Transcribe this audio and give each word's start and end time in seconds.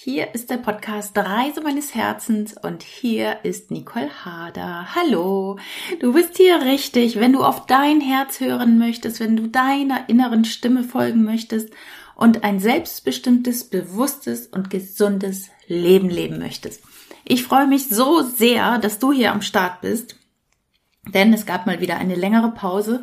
Hier 0.00 0.32
ist 0.32 0.48
der 0.48 0.58
Podcast 0.58 1.18
Reise 1.18 1.60
meines 1.60 1.92
Herzens 1.92 2.56
und 2.56 2.84
hier 2.84 3.44
ist 3.44 3.72
Nicole 3.72 4.24
Hader. 4.24 4.94
Hallo, 4.94 5.58
du 5.98 6.12
bist 6.12 6.36
hier 6.36 6.62
richtig, 6.62 7.18
wenn 7.18 7.32
du 7.32 7.42
auf 7.42 7.66
dein 7.66 8.00
Herz 8.00 8.38
hören 8.38 8.78
möchtest, 8.78 9.18
wenn 9.18 9.36
du 9.36 9.48
deiner 9.48 10.08
inneren 10.08 10.44
Stimme 10.44 10.84
folgen 10.84 11.24
möchtest 11.24 11.70
und 12.14 12.44
ein 12.44 12.60
selbstbestimmtes, 12.60 13.64
bewusstes 13.64 14.46
und 14.46 14.70
gesundes 14.70 15.48
Leben 15.66 16.10
leben 16.10 16.38
möchtest. 16.38 16.80
Ich 17.24 17.42
freue 17.42 17.66
mich 17.66 17.88
so 17.88 18.22
sehr, 18.22 18.78
dass 18.78 19.00
du 19.00 19.10
hier 19.10 19.32
am 19.32 19.42
Start 19.42 19.80
bist, 19.80 20.14
denn 21.12 21.32
es 21.32 21.44
gab 21.44 21.66
mal 21.66 21.80
wieder 21.80 21.98
eine 21.98 22.14
längere 22.14 22.52
Pause 22.52 23.02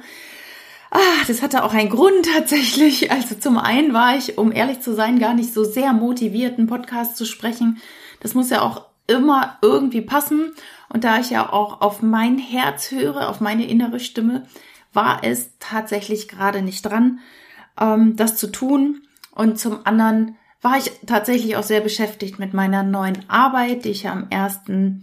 Ah, 0.97 1.25
das 1.27 1.41
hatte 1.41 1.65
auch 1.65 1.73
einen 1.73 1.89
Grund 1.89 2.25
tatsächlich. 2.33 3.11
Also 3.11 3.35
zum 3.35 3.57
einen 3.57 3.93
war 3.93 4.15
ich, 4.15 4.37
um 4.37 4.53
ehrlich 4.53 4.79
zu 4.79 4.95
sein, 4.95 5.19
gar 5.19 5.33
nicht 5.33 5.53
so 5.53 5.65
sehr 5.65 5.91
motiviert, 5.91 6.57
einen 6.57 6.67
Podcast 6.67 7.17
zu 7.17 7.25
sprechen. 7.25 7.81
Das 8.21 8.33
muss 8.33 8.49
ja 8.49 8.61
auch 8.61 8.85
immer 9.05 9.57
irgendwie 9.61 9.99
passen. 9.99 10.53
Und 10.87 11.03
da 11.03 11.19
ich 11.19 11.31
ja 11.31 11.51
auch 11.51 11.81
auf 11.81 12.01
mein 12.01 12.37
Herz 12.37 12.91
höre, 12.91 13.27
auf 13.27 13.41
meine 13.41 13.67
innere 13.67 13.99
Stimme, 13.99 14.47
war 14.93 15.19
es 15.23 15.49
tatsächlich 15.59 16.29
gerade 16.29 16.61
nicht 16.61 16.85
dran, 16.85 17.19
ähm, 17.77 18.15
das 18.15 18.37
zu 18.37 18.47
tun. 18.47 19.01
Und 19.31 19.59
zum 19.59 19.85
anderen 19.85 20.37
war 20.61 20.77
ich 20.77 20.89
tatsächlich 21.05 21.57
auch 21.57 21.63
sehr 21.63 21.81
beschäftigt 21.81 22.39
mit 22.39 22.53
meiner 22.53 22.83
neuen 22.83 23.29
Arbeit, 23.29 23.83
die 23.83 23.89
ich 23.89 24.07
am 24.07 24.27
1. 24.29 25.01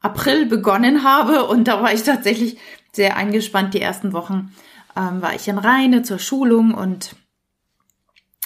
April 0.00 0.46
begonnen 0.46 1.04
habe. 1.04 1.44
Und 1.44 1.68
da 1.68 1.82
war 1.82 1.92
ich 1.92 2.04
tatsächlich 2.04 2.56
sehr 2.92 3.18
eingespannt 3.18 3.74
die 3.74 3.82
ersten 3.82 4.14
Wochen 4.14 4.50
ähm, 4.96 5.22
war 5.22 5.34
ich 5.34 5.48
in 5.48 5.58
Rheine 5.58 6.02
zur 6.02 6.18
Schulung 6.18 6.74
und 6.74 7.16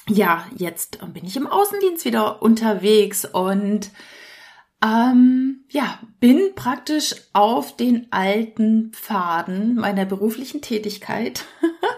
ja, 0.09 0.45
jetzt 0.57 0.99
bin 1.13 1.25
ich 1.25 1.37
im 1.37 1.47
Außendienst 1.47 2.05
wieder 2.05 2.43
unterwegs 2.43 3.25
und 3.25 3.91
ähm, 4.83 5.65
ja, 5.69 5.99
bin 6.21 6.55
praktisch 6.55 7.15
auf 7.35 7.77
den 7.77 8.07
alten 8.11 8.93
Pfaden 8.93 9.75
meiner 9.75 10.07
beruflichen 10.07 10.63
Tätigkeit. 10.63 11.45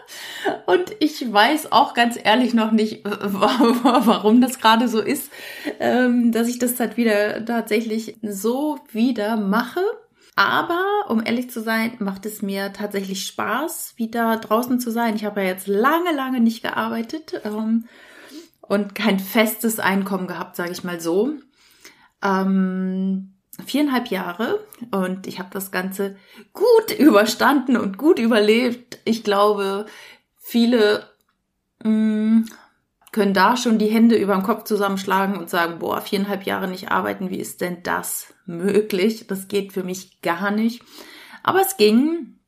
und 0.67 0.91
ich 0.99 1.33
weiß 1.33 1.71
auch 1.71 1.95
ganz 1.95 2.19
ehrlich 2.23 2.55
noch 2.55 2.73
nicht, 2.73 3.05
warum 3.05 4.41
das 4.41 4.59
gerade 4.59 4.89
so 4.89 5.01
ist, 5.01 5.31
ähm, 5.79 6.33
dass 6.33 6.49
ich 6.49 6.59
das 6.59 6.79
halt 6.81 6.97
wieder 6.97 7.45
tatsächlich 7.45 8.17
so 8.23 8.79
wieder 8.91 9.37
mache. 9.37 9.81
Aber, 10.35 10.83
um 11.09 11.23
ehrlich 11.25 11.51
zu 11.51 11.61
sein, 11.61 11.97
macht 11.99 12.25
es 12.25 12.41
mir 12.41 12.73
tatsächlich 12.73 13.27
Spaß, 13.27 13.95
wieder 13.97 14.39
draußen 14.39 14.81
zu 14.81 14.91
sein. 14.91 15.15
Ich 15.15 15.25
habe 15.25 15.43
ja 15.43 15.49
jetzt 15.49 15.67
lange, 15.67 16.13
lange 16.13 16.41
nicht 16.41 16.63
gearbeitet 16.63 17.43
ähm, 17.45 17.87
und 18.63 18.95
kein 18.95 19.19
festes 19.19 19.79
Einkommen 19.79 20.27
gehabt, 20.27 20.57
sage 20.57 20.73
ich 20.73 20.85
mal 20.85 21.01
so. 21.01 21.35
Ähm, 22.23 23.35
viereinhalb 23.67 24.09
Jahre 24.09 24.67
und 24.91 25.27
ich 25.27 25.39
habe 25.39 25.51
das 25.53 25.71
Ganze 25.71 26.17
gut 26.55 26.91
überstanden 26.99 27.77
und 27.77 27.99
gut 27.99 28.19
überlebt. 28.19 29.01
Ich 29.05 29.25
glaube, 29.25 29.85
viele 30.39 31.11
mh, 31.85 31.91
mm, 31.91 32.47
können 33.13 33.35
da 33.35 33.59
schon 33.59 33.79
die 33.79 33.91
Hände 33.91 34.17
über 34.17 34.35
den 34.35 34.43
Kopf 34.43 34.65
zusammenschlagen 34.65 35.37
und 35.37 35.51
sagen, 35.51 35.79
boah, 35.79 36.01
viereinhalb 36.01 36.45
Jahre 36.45 36.67
nicht 36.67 36.91
arbeiten, 36.91 37.31
wie 37.31 37.39
ist 37.39 37.61
denn 37.61 37.83
das 37.83 38.33
möglich? 38.47 39.27
Das 39.27 39.49
geht 39.49 39.75
für 39.75 39.85
mich 39.85 40.23
gar 40.23 40.51
nicht. 40.51 40.83
Aber 41.43 41.61
es 41.61 41.77
ging. 41.77 42.39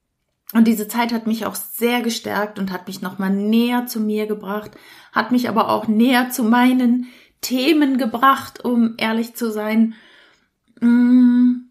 Und 0.55 0.67
diese 0.67 0.89
Zeit 0.89 1.13
hat 1.13 1.27
mich 1.27 1.47
auch 1.47 1.55
sehr 1.55 2.01
gestärkt 2.01 2.59
und 2.59 2.73
hat 2.73 2.87
mich 2.87 3.03
nochmal 3.03 3.31
näher 3.31 3.87
zu 3.87 4.01
mir 4.01 4.27
gebracht, 4.27 4.71
hat 5.13 5.33
mich 5.33 5.49
aber 5.49 5.69
auch 5.69 5.89
näher 5.89 6.31
zu 6.31 6.45
meinen 6.45 7.09
Themen 7.41 7.99
gebracht, 7.99 8.65
um 8.65 8.95
ehrlich 8.97 9.35
zu 9.35 9.51
sein. 9.51 9.95
Mm, 10.81 11.65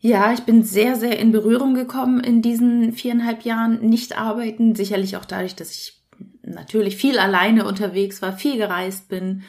ja, 0.00 0.32
ich 0.32 0.40
bin 0.40 0.62
sehr, 0.62 0.96
sehr 0.96 1.18
in 1.18 1.32
Berührung 1.32 1.74
gekommen 1.74 2.20
in 2.20 2.42
diesen 2.42 2.92
viereinhalb 2.92 3.42
Jahren 3.42 3.80
nicht 3.80 4.18
arbeiten. 4.18 4.74
Sicherlich 4.74 5.16
auch 5.16 5.24
dadurch, 5.24 5.54
dass 5.54 5.70
ich 5.70 6.03
natürlich 6.46 6.96
viel 6.96 7.18
alleine 7.18 7.66
unterwegs 7.66 8.22
war, 8.22 8.36
viel 8.36 8.56
gereist 8.56 9.08
bin 9.08 9.42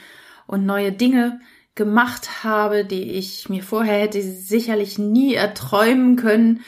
und 0.48 0.66
neue 0.66 0.92
Dinge 0.92 1.40
gemacht 1.76 2.44
habe, 2.44 2.86
die 2.86 3.12
ich 3.12 3.50
mir 3.50 3.64
vorher 3.64 4.00
hätte 4.00 4.22
sicherlich 4.22 4.98
nie 4.98 5.34
erträumen 5.34 6.16
können. 6.16 6.62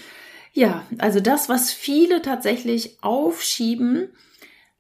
Ja, 0.54 0.84
also 0.98 1.20
das, 1.20 1.50
was 1.50 1.72
viele 1.72 2.22
tatsächlich 2.22 2.98
aufschieben 3.02 4.10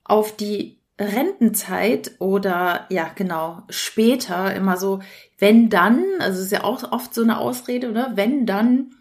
auf 0.03 0.35
die 0.35 0.79
Rentenzeit 0.99 2.11
oder 2.19 2.87
ja, 2.89 3.11
genau, 3.13 3.63
später 3.69 4.53
immer 4.55 4.77
so, 4.77 4.99
wenn 5.37 5.69
dann, 5.69 6.03
also 6.19 6.39
es 6.39 6.45
ist 6.45 6.51
ja 6.51 6.63
auch 6.63 6.91
oft 6.91 7.13
so 7.13 7.21
eine 7.21 7.37
Ausrede, 7.37 7.89
oder? 7.89 8.13
Wenn 8.15 8.45
dann, 8.45 8.95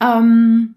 ähm, 0.00 0.76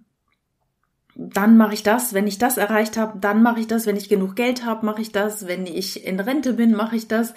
dann 1.15 1.55
mache 1.57 1.73
ich 1.73 1.83
das, 1.83 2.13
wenn 2.13 2.27
ich 2.27 2.37
das 2.37 2.57
erreicht 2.57 2.97
habe, 2.97 3.19
dann 3.19 3.41
mache 3.41 3.61
ich 3.61 3.67
das, 3.67 3.85
wenn 3.85 3.95
ich 3.95 4.09
genug 4.09 4.35
Geld 4.35 4.65
habe, 4.65 4.85
mache 4.85 5.01
ich 5.01 5.11
das, 5.11 5.47
wenn 5.47 5.65
ich 5.65 6.05
in 6.05 6.19
Rente 6.19 6.53
bin, 6.53 6.75
mache 6.75 6.97
ich 6.97 7.07
das, 7.07 7.33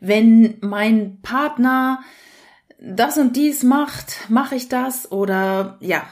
wenn 0.00 0.56
mein 0.60 1.18
Partner 1.22 2.00
das 2.78 3.18
und 3.18 3.36
dies 3.36 3.62
macht, 3.62 4.30
mache 4.30 4.54
ich 4.54 4.68
das 4.68 5.10
oder 5.10 5.76
ja, 5.80 6.04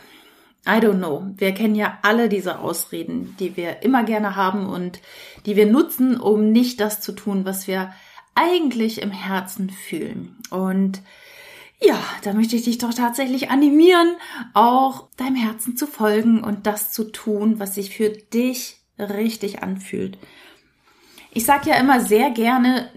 I 0.67 0.81
don't 0.81 0.97
know. 0.97 1.27
Wir 1.37 1.53
kennen 1.53 1.75
ja 1.75 1.99
alle 2.03 2.29
diese 2.29 2.59
Ausreden, 2.59 3.37
die 3.39 3.57
wir 3.57 3.83
immer 3.83 4.03
gerne 4.03 4.35
haben 4.35 4.67
und 4.67 5.01
die 5.45 5.57
wir 5.57 5.67
nutzen, 5.67 6.19
um 6.19 6.51
nicht 6.53 6.81
das 6.81 7.01
zu 7.01 7.13
tun, 7.13 7.45
was 7.45 7.69
wir 7.69 7.93
eigentlich 8.35 9.03
im 9.03 9.11
Herzen 9.11 9.69
fühlen. 9.69 10.39
Und 10.51 11.03
ja, 11.87 12.03
da 12.23 12.33
möchte 12.33 12.57
ich 12.57 12.65
dich 12.65 12.79
doch 12.79 12.95
tatsächlich 12.95 13.51
animieren, 13.51 14.17
auch 14.53 15.09
deinem 15.17 15.37
Herzen 15.37 15.77
zu 15.77 15.87
folgen 15.87 16.43
und 16.43 16.67
das 16.67 16.93
zu 16.93 17.05
tun, 17.05 17.59
was 17.59 17.75
sich 17.75 17.97
für 17.97 18.11
dich 18.11 18.79
richtig 18.99 19.63
anfühlt. 19.63 20.19
Ich 21.33 21.45
sage 21.45 21.71
ja 21.71 21.77
immer 21.77 22.01
sehr 22.01 22.31
gerne, 22.31 22.91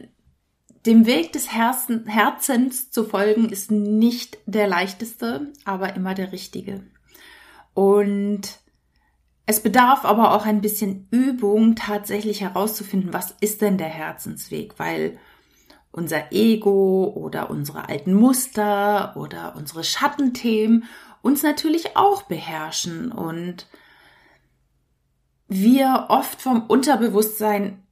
dem 0.85 1.05
Weg 1.05 1.33
des 1.33 1.51
Herzen, 1.51 2.07
Herzens 2.07 2.91
zu 2.91 3.03
folgen 3.03 3.49
ist 3.49 3.71
nicht 3.71 4.37
der 4.45 4.67
leichteste, 4.67 5.51
aber 5.65 5.95
immer 5.95 6.13
der 6.13 6.31
richtige. 6.31 6.83
Und 7.73 8.59
es 9.45 9.61
bedarf 9.61 10.05
aber 10.05 10.33
auch 10.33 10.45
ein 10.45 10.61
bisschen 10.61 11.07
Übung, 11.11 11.75
tatsächlich 11.75 12.41
herauszufinden, 12.41 13.13
was 13.13 13.35
ist 13.41 13.61
denn 13.61 13.77
der 13.77 13.87
Herzensweg, 13.87 14.77
weil 14.77 15.17
unser 15.97 16.31
Ego 16.31 17.11
oder 17.15 17.49
unsere 17.49 17.89
alten 17.89 18.13
Muster 18.13 19.17
oder 19.17 19.55
unsere 19.57 19.83
Schattenthemen 19.83 20.83
uns 21.23 21.41
natürlich 21.41 21.97
auch 21.97 22.21
beherrschen 22.23 23.11
und 23.11 23.65
wir 25.47 26.05
oft 26.09 26.39
vom 26.39 26.63
Unterbewusstsein 26.67 27.83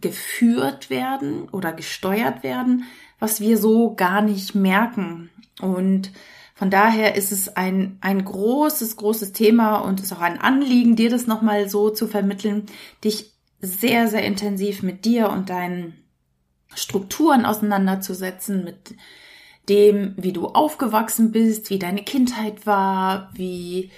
geführt 0.00 0.88
werden 0.88 1.50
oder 1.50 1.72
gesteuert 1.72 2.42
werden, 2.42 2.84
was 3.18 3.40
wir 3.40 3.58
so 3.58 3.94
gar 3.94 4.22
nicht 4.22 4.54
merken. 4.54 5.28
Und 5.60 6.12
von 6.54 6.70
daher 6.70 7.14
ist 7.14 7.30
es 7.30 7.56
ein, 7.56 7.98
ein 8.00 8.24
großes, 8.24 8.96
großes 8.96 9.32
Thema 9.32 9.78
und 9.78 10.00
ist 10.00 10.12
auch 10.12 10.20
ein 10.20 10.40
Anliegen, 10.40 10.96
dir 10.96 11.10
das 11.10 11.26
nochmal 11.26 11.68
so 11.68 11.90
zu 11.90 12.06
vermitteln, 12.06 12.66
dich 13.04 13.32
sehr, 13.60 14.08
sehr 14.08 14.24
intensiv 14.24 14.82
mit 14.82 15.04
dir 15.04 15.28
und 15.28 15.50
deinen 15.50 15.99
Strukturen 16.74 17.44
auseinanderzusetzen, 17.44 18.64
mit 18.64 18.94
dem, 19.68 20.14
wie 20.16 20.32
du 20.32 20.48
aufgewachsen 20.48 21.32
bist, 21.32 21.70
wie 21.70 21.78
deine 21.78 22.02
Kindheit 22.02 22.66
war, 22.66 23.30
wie, 23.34 23.90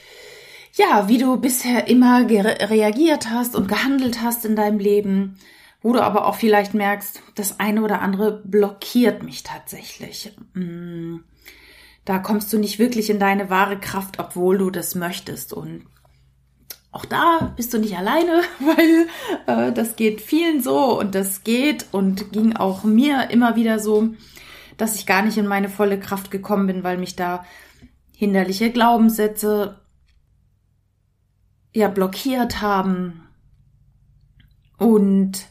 ja, 0.75 1.09
wie 1.09 1.19
du 1.19 1.37
bisher 1.39 1.89
immer 1.89 2.29
reagiert 2.29 3.31
hast 3.31 3.55
und 3.57 3.69
gehandelt 3.69 4.23
hast 4.23 4.45
in 4.45 4.57
deinem 4.57 4.79
Leben, 4.79 5.39
wo 5.83 5.93
du 5.93 6.03
aber 6.03 6.27
auch 6.27 6.37
vielleicht 6.37 6.75
merkst, 6.75 7.23
das 7.35 7.59
eine 7.59 7.83
oder 7.83 8.01
andere 8.01 8.43
blockiert 8.45 9.23
mich 9.23 9.43
tatsächlich. 9.43 10.33
Mm, 10.55 11.19
da 12.05 12.19
kommst 12.19 12.53
du 12.53 12.59
nicht 12.59 12.79
wirklich 12.79 13.11
in 13.11 13.19
deine 13.19 13.51
wahre 13.51 13.79
Kraft, 13.79 14.19
obwohl 14.19 14.59
du 14.59 14.71
das 14.71 14.95
möchtest. 14.95 15.53
Und 15.53 15.87
auch 16.93 17.07
da 17.07 17.53
bist 17.57 17.73
du 17.75 17.79
nicht 17.79 17.97
alleine, 17.97 18.43
weil 18.61 19.09
äh, 19.47 19.73
das 19.73 19.97
geht 19.97 20.21
vielen 20.21 20.63
so 20.63 20.99
und 20.99 21.15
das 21.15 21.43
geht 21.43 21.87
und 21.91 22.33
ging 22.33 22.55
auch 22.55 22.85
mir 22.85 23.31
immer 23.31 23.57
wieder 23.57 23.79
so, 23.79 24.11
dass 24.77 24.97
ich 24.97 25.07
gar 25.07 25.23
nicht 25.23 25.39
in 25.39 25.47
meine 25.47 25.69
volle 25.69 25.99
Kraft 25.99 26.31
gekommen 26.31 26.67
bin, 26.67 26.85
weil 26.85 26.99
mich 26.99 27.17
da 27.17 27.45
hinderliche 28.15 28.71
Glaubenssätze 28.71 29.81
ja 31.75 31.89
blockiert 31.89 32.61
haben. 32.61 33.27
Und 34.79 35.47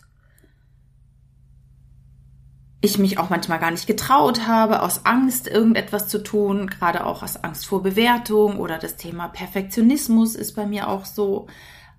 ich 2.81 2.97
mich 2.97 3.19
auch 3.19 3.29
manchmal 3.29 3.59
gar 3.59 3.69
nicht 3.69 3.85
getraut 3.85 4.47
habe, 4.47 4.81
aus 4.81 5.05
Angst 5.05 5.47
irgendetwas 5.47 6.07
zu 6.07 6.23
tun, 6.23 6.67
gerade 6.67 7.05
auch 7.05 7.21
aus 7.21 7.43
Angst 7.43 7.67
vor 7.67 7.83
Bewertung 7.83 8.57
oder 8.57 8.79
das 8.79 8.97
Thema 8.97 9.27
Perfektionismus 9.27 10.35
ist 10.35 10.55
bei 10.55 10.65
mir 10.65 10.89
auch 10.89 11.05
so 11.05 11.47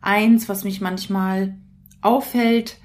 eins, 0.00 0.48
was 0.48 0.64
mich 0.64 0.80
manchmal 0.80 1.54
auffällt. 2.00 2.78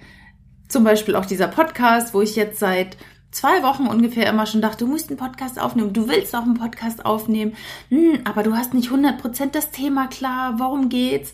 Zum 0.68 0.84
Beispiel 0.84 1.16
auch 1.16 1.26
dieser 1.26 1.48
Podcast, 1.48 2.14
wo 2.14 2.22
ich 2.22 2.36
jetzt 2.36 2.60
seit 2.60 2.98
zwei 3.32 3.64
Wochen 3.64 3.88
ungefähr 3.88 4.30
immer 4.30 4.46
schon 4.46 4.62
dachte, 4.62 4.86
du 4.86 4.92
musst 4.92 5.10
einen 5.10 5.18
Podcast 5.18 5.60
aufnehmen, 5.60 5.94
du 5.94 6.08
willst 6.08 6.36
auch 6.36 6.44
einen 6.44 6.60
Podcast 6.60 7.04
aufnehmen, 7.04 7.56
hm, 7.90 8.22
aber 8.26 8.44
du 8.44 8.56
hast 8.56 8.76
nicht 8.76 8.92
100% 8.92 9.52
das 9.52 9.72
Thema 9.72 10.08
klar, 10.08 10.60
worum 10.60 10.90
geht's? 10.90 11.34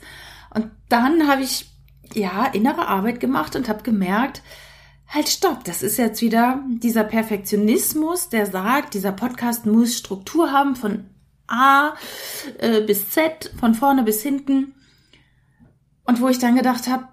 Und 0.50 0.72
dann 0.88 1.28
habe 1.28 1.42
ich 1.42 1.70
ja 2.14 2.46
innere 2.46 2.88
Arbeit 2.88 3.20
gemacht 3.20 3.56
und 3.56 3.68
habe 3.68 3.84
gemerkt, 3.84 4.42
halt 5.14 5.30
stopp, 5.30 5.64
das 5.64 5.84
ist 5.84 5.98
jetzt 5.98 6.22
wieder 6.22 6.64
dieser 6.68 7.04
Perfektionismus, 7.04 8.30
der 8.30 8.48
sagt, 8.48 8.96
dieser 8.96 9.12
Podcast 9.12 9.66
muss 9.66 9.96
Struktur 9.96 10.52
haben 10.52 10.76
von 10.76 11.06
A 11.48 11.94
äh, 12.58 12.82
bis 12.82 13.10
Z, 13.10 13.52
von 13.60 13.76
vorne 13.76 14.04
bis 14.04 14.24
hinten. 14.24 14.74
Und 16.06 16.20
wo 16.20 16.30
ich 16.30 16.40
dann 16.40 16.56
gedacht 16.56 16.88
habe, 16.88 17.08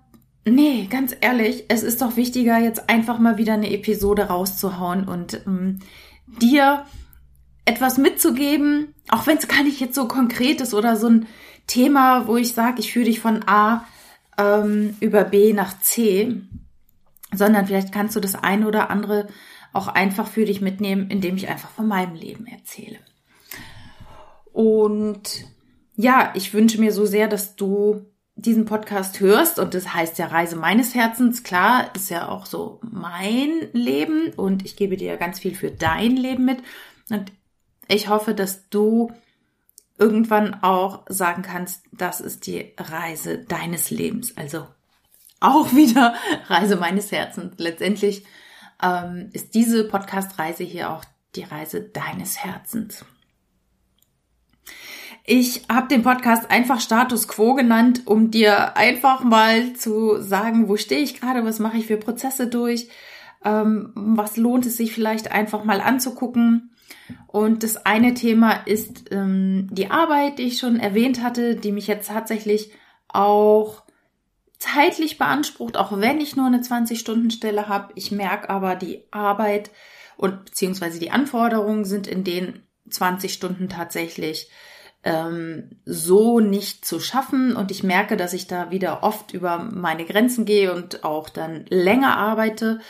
nee, 0.44 0.86
ganz 0.90 1.14
ehrlich, 1.20 1.66
es 1.68 1.82
ist 1.82 2.00
doch 2.00 2.16
wichtiger, 2.16 2.58
jetzt 2.58 2.88
einfach 2.88 3.18
mal 3.18 3.36
wieder 3.36 3.52
eine 3.52 3.70
Episode 3.70 4.24
rauszuhauen 4.24 5.06
und 5.06 5.42
ähm, 5.46 5.80
dir 6.26 6.86
etwas 7.66 7.98
mitzugeben, 7.98 8.94
auch 9.10 9.26
wenn 9.26 9.36
es 9.36 9.46
gar 9.46 9.62
nicht 9.62 9.78
jetzt 9.78 9.94
so 9.94 10.08
konkret 10.08 10.60
ist 10.60 10.72
oder 10.74 10.96
so 10.96 11.08
ein 11.08 11.26
Thema, 11.66 12.26
wo 12.26 12.36
ich 12.36 12.54
sage, 12.54 12.80
ich 12.80 12.92
führe 12.92 13.04
dich 13.04 13.20
von 13.20 13.46
A 13.46 13.84
ähm, 14.38 14.96
über 15.00 15.24
B 15.24 15.52
nach 15.52 15.78
C, 15.80 16.40
sondern 17.34 17.66
vielleicht 17.66 17.92
kannst 17.92 18.16
du 18.16 18.20
das 18.20 18.34
eine 18.34 18.66
oder 18.66 18.90
andere 18.90 19.28
auch 19.72 19.88
einfach 19.88 20.26
für 20.26 20.44
dich 20.44 20.60
mitnehmen, 20.60 21.10
indem 21.10 21.36
ich 21.36 21.48
einfach 21.48 21.70
von 21.70 21.86
meinem 21.86 22.14
Leben 22.14 22.46
erzähle. 22.46 22.98
Und 24.52 25.44
ja, 25.96 26.32
ich 26.34 26.52
wünsche 26.54 26.80
mir 26.80 26.92
so 26.92 27.06
sehr, 27.06 27.28
dass 27.28 27.56
du 27.56 28.06
diesen 28.34 28.64
Podcast 28.64 29.20
hörst. 29.20 29.58
Und 29.58 29.74
das 29.74 29.94
heißt 29.94 30.18
ja 30.18 30.26
Reise 30.26 30.56
meines 30.56 30.94
Herzens, 30.94 31.42
klar, 31.42 31.90
ist 31.94 32.10
ja 32.10 32.28
auch 32.28 32.46
so 32.46 32.80
mein 32.82 33.68
Leben. 33.72 34.32
Und 34.34 34.64
ich 34.64 34.76
gebe 34.76 34.96
dir 34.96 35.16
ganz 35.16 35.38
viel 35.38 35.54
für 35.54 35.70
dein 35.70 36.16
Leben 36.16 36.44
mit. 36.44 36.58
Und 37.10 37.32
ich 37.86 38.08
hoffe, 38.08 38.34
dass 38.34 38.68
du 38.70 39.12
irgendwann 39.98 40.62
auch 40.62 41.04
sagen 41.08 41.42
kannst, 41.42 41.84
das 41.92 42.20
ist 42.20 42.46
die 42.46 42.72
Reise 42.78 43.38
deines 43.38 43.90
Lebens, 43.90 44.36
also 44.36 44.66
auch 45.40 45.72
wieder 45.74 46.14
Reise 46.46 46.76
meines 46.76 47.10
Herzens. 47.10 47.54
Letztendlich 47.58 48.24
ähm, 48.82 49.30
ist 49.32 49.54
diese 49.54 49.84
Podcast-Reise 49.84 50.64
hier 50.64 50.90
auch 50.90 51.04
die 51.34 51.44
Reise 51.44 51.80
deines 51.80 52.38
Herzens. 52.38 53.04
Ich 55.24 55.62
habe 55.70 55.88
den 55.88 56.02
Podcast 56.02 56.50
einfach 56.50 56.80
Status 56.80 57.28
Quo 57.28 57.54
genannt, 57.54 58.02
um 58.06 58.30
dir 58.30 58.76
einfach 58.76 59.22
mal 59.22 59.74
zu 59.74 60.20
sagen, 60.20 60.68
wo 60.68 60.76
stehe 60.76 61.02
ich 61.02 61.20
gerade, 61.20 61.44
was 61.44 61.58
mache 61.58 61.76
ich 61.76 61.86
für 61.86 61.98
Prozesse 61.98 62.46
durch, 62.46 62.88
ähm, 63.44 63.92
was 63.94 64.36
lohnt 64.36 64.66
es 64.66 64.76
sich 64.76 64.92
vielleicht 64.92 65.30
einfach 65.30 65.62
mal 65.62 65.80
anzugucken. 65.80 66.70
Und 67.26 67.62
das 67.62 67.86
eine 67.86 68.14
Thema 68.14 68.52
ist 68.66 69.12
ähm, 69.12 69.68
die 69.70 69.90
Arbeit, 69.90 70.38
die 70.38 70.44
ich 70.44 70.58
schon 70.58 70.80
erwähnt 70.80 71.22
hatte, 71.22 71.54
die 71.54 71.72
mich 71.72 71.86
jetzt 71.86 72.08
tatsächlich 72.08 72.72
auch 73.08 73.82
zeitlich 74.60 75.18
beansprucht, 75.18 75.76
auch 75.76 75.98
wenn 75.98 76.20
ich 76.20 76.36
nur 76.36 76.46
eine 76.46 76.60
20-Stunden-Stelle 76.60 77.66
habe. 77.66 77.92
Ich 77.96 78.12
merke 78.12 78.50
aber, 78.50 78.76
die 78.76 79.04
Arbeit 79.10 79.70
und 80.16 80.44
beziehungsweise 80.44 81.00
die 81.00 81.10
Anforderungen 81.10 81.86
sind 81.86 82.06
in 82.06 82.24
den 82.24 82.62
20 82.90 83.32
Stunden 83.32 83.70
tatsächlich 83.70 84.50
ähm, 85.02 85.70
so 85.86 86.40
nicht 86.40 86.84
zu 86.84 87.00
schaffen. 87.00 87.56
Und 87.56 87.70
ich 87.70 87.82
merke, 87.82 88.18
dass 88.18 88.34
ich 88.34 88.46
da 88.46 88.70
wieder 88.70 89.02
oft 89.02 89.32
über 89.32 89.58
meine 89.58 90.04
Grenzen 90.04 90.44
gehe 90.44 90.74
und 90.74 91.04
auch 91.04 91.30
dann 91.30 91.64
länger 91.70 92.18
arbeite. 92.18 92.80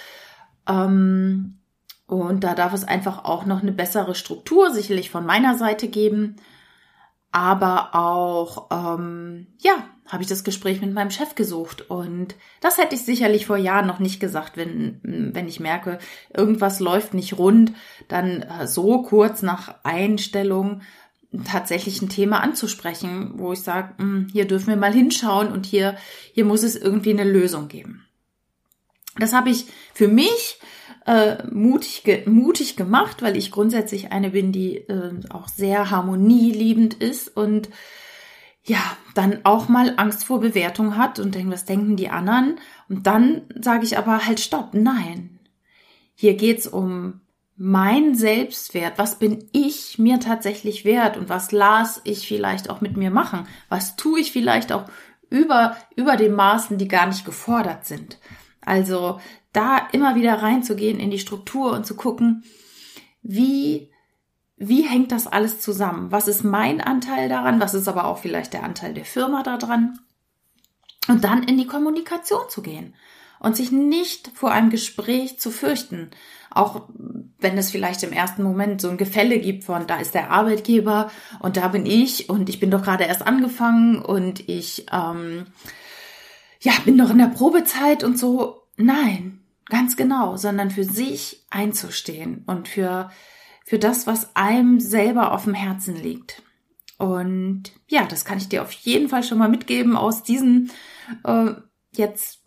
Ähm, 0.69 1.61
und 2.09 2.43
da 2.43 2.57
darf 2.57 2.73
es 2.73 2.83
einfach 2.83 3.25
auch 3.25 3.47
noch 3.47 3.63
eine 3.63 3.71
bessere 3.71 4.17
Struktur 4.17 4.73
sicherlich 4.73 5.11
von 5.11 5.25
meiner 5.25 5.57
Seite 5.57 5.87
geben. 5.87 6.35
Aber 7.31 7.95
auch, 7.95 8.67
ähm, 8.73 9.47
ja, 9.59 9.85
habe 10.11 10.23
ich 10.23 10.29
das 10.29 10.45
Gespräch 10.45 10.81
mit 10.81 10.93
meinem 10.93 11.11
Chef 11.11 11.35
gesucht. 11.35 11.89
Und 11.89 12.35
das 12.61 12.79
hätte 12.79 12.95
ich 12.95 13.03
sicherlich 13.03 13.47
vor 13.47 13.57
Jahren 13.57 13.87
noch 13.87 14.01
nicht 14.01 14.21
gesagt, 14.21 14.57
wenn, 14.57 15.01
wenn 15.03 15.49
ich 15.49 15.61
merke, 15.61 15.99
irgendwas 16.37 16.81
läuft 16.81 17.15
nicht 17.15 17.39
rund, 17.39 17.73
dann 18.09 18.43
äh, 18.43 18.67
so 18.67 19.03
kurz 19.03 19.43
nach 19.43 19.77
Einstellung 19.85 20.83
tatsächlich 21.45 22.03
ein 22.03 22.09
Thema 22.09 22.41
anzusprechen, 22.41 23.35
wo 23.37 23.53
ich 23.53 23.61
sage, 23.61 23.95
hm, 23.99 24.27
hier 24.33 24.47
dürfen 24.47 24.69
wir 24.69 24.77
mal 24.77 24.93
hinschauen 24.93 25.53
und 25.53 25.65
hier, 25.65 25.97
hier 26.33 26.45
muss 26.45 26.65
es 26.65 26.75
irgendwie 26.75 27.11
eine 27.11 27.25
Lösung 27.25 27.69
geben. 27.69 28.05
Das 29.17 29.33
habe 29.33 29.51
ich 29.51 29.67
für 29.95 30.09
mich 30.09 30.59
äh, 31.07 31.45
mutig, 31.51 32.03
ge 32.03 32.29
mutig 32.29 32.77
gemacht, 32.77 33.23
weil 33.23 33.37
ich 33.37 33.53
grundsätzlich 33.53 34.11
eine 34.11 34.31
bin, 34.31 34.51
die 34.51 34.79
äh, 34.79 35.13
auch 35.31 35.47
sehr 35.49 35.91
harmonieliebend 35.91 36.95
ist 36.95 37.37
und 37.37 37.69
ja, 38.65 38.97
dann 39.15 39.41
auch 39.45 39.69
mal 39.69 39.95
Angst 39.97 40.25
vor 40.25 40.41
Bewertung 40.41 40.97
hat 40.97 41.19
und 41.19 41.35
denkt, 41.35 41.53
was 41.53 41.65
denken 41.65 41.97
die 41.97 42.11
anderen? 42.11 42.59
Und 42.89 43.07
dann 43.07 43.43
sage 43.61 43.85
ich 43.85 43.99
aber 43.99 44.27
halt, 44.27 44.41
stopp, 44.41 44.75
nein. 44.75 45.39
Hier 46.15 46.35
geht's 46.35 46.67
um 46.67 47.21
mein 47.57 48.15
Selbstwert, 48.15 48.99
was 48.99 49.19
bin 49.19 49.49
ich 49.53 49.99
mir 49.99 50.19
tatsächlich 50.19 50.85
wert 50.85 51.17
und 51.17 51.29
was 51.29 51.53
las 51.53 52.01
ich 52.05 52.27
vielleicht 52.27 52.71
auch 52.71 52.81
mit 52.81 52.97
mir 52.97 53.11
machen? 53.11 53.47
Was 53.69 53.97
tue 53.97 54.21
ich 54.21 54.33
vielleicht 54.33 54.73
auch 54.73 54.85
über, 55.29 55.77
über 55.97 56.17
den 56.17 56.33
Maßen, 56.33 56.79
die 56.79 56.89
gar 56.89 57.07
nicht 57.07 57.27
gefordert 57.27 57.87
sind? 57.87 58.19
Also 58.63 59.21
da 59.53 59.89
immer 59.93 60.15
wieder 60.15 60.43
reinzugehen 60.43 60.99
in 60.99 61.11
die 61.11 61.19
Struktur 61.19 61.73
und 61.73 61.85
zu 61.85 61.97
gucken, 61.97 62.45
wie, 63.23 63.90
wie 64.63 64.83
hängt 64.83 65.11
das 65.11 65.27
alles 65.27 65.59
zusammen? 65.59 66.13
Was 66.13 66.29
ist 66.29 66.45
mein 66.45 66.83
Anteil 66.83 67.31
daran? 67.31 67.61
Was 67.61 67.73
ist 67.73 67.89
aber 67.89 68.05
auch 68.05 68.19
vielleicht 68.19 68.53
der 68.53 68.63
Anteil 68.63 68.93
der 68.93 69.07
Firma 69.07 69.43
daran? 69.43 69.99
Und 71.09 71.25
dann 71.25 71.43
in 71.43 71.57
die 71.57 71.67
Kommunikation 71.67 72.43
zu 72.51 72.61
gehen 72.61 72.95
und 73.39 73.57
sich 73.57 73.73
nicht 73.73 74.31
vor 74.35 74.53
einem 74.53 74.69
Gespräch 74.69 75.41
zu 75.41 75.51
fürchten. 75.51 76.11
Auch 76.51 76.83
wenn 77.39 77.57
es 77.57 77.71
vielleicht 77.71 78.03
im 78.03 78.13
ersten 78.13 78.43
Moment 78.43 78.83
so 78.83 78.91
ein 78.91 78.99
Gefälle 78.99 79.39
gibt 79.39 79.65
von, 79.65 79.87
da 79.87 79.97
ist 79.97 80.13
der 80.13 80.31
Arbeitgeber 80.31 81.11
und 81.39 81.57
da 81.57 81.69
bin 81.69 81.87
ich 81.87 82.29
und 82.29 82.51
ich 82.51 82.61
bin 82.61 82.71
doch 82.71 82.83
gerade 82.83 83.05
erst 83.05 83.27
angefangen 83.27 84.03
und 84.03 84.47
ich 84.47 84.85
ähm, 84.93 85.47
ja 86.61 86.73
bin 86.85 86.99
doch 86.99 87.09
in 87.09 87.19
der 87.19 87.29
Probezeit 87.29 88.05
und 88.05 88.19
so. 88.19 88.67
Nein, 88.77 89.41
ganz 89.71 89.97
genau, 89.97 90.37
sondern 90.37 90.71
für 90.71 90.85
sich 90.85 91.47
einzustehen 91.49 92.45
und 92.47 92.69
für 92.69 93.11
für 93.71 93.79
das, 93.79 94.09
was 94.09 94.35
einem 94.35 94.81
selber 94.81 95.31
auf 95.31 95.45
dem 95.45 95.55
Herzen 95.55 95.95
liegt. 95.95 96.43
Und 96.99 97.71
ja, 97.87 98.05
das 98.05 98.25
kann 98.25 98.39
ich 98.39 98.49
dir 98.49 98.63
auf 98.63 98.73
jeden 98.73 99.09
Fall 99.09 99.23
schon 99.23 99.39
mal 99.39 99.49
mitgeben 99.49 99.97
aus 99.97 100.25
diesen 100.25 100.73
äh, 101.23 101.53
jetzt 101.93 102.43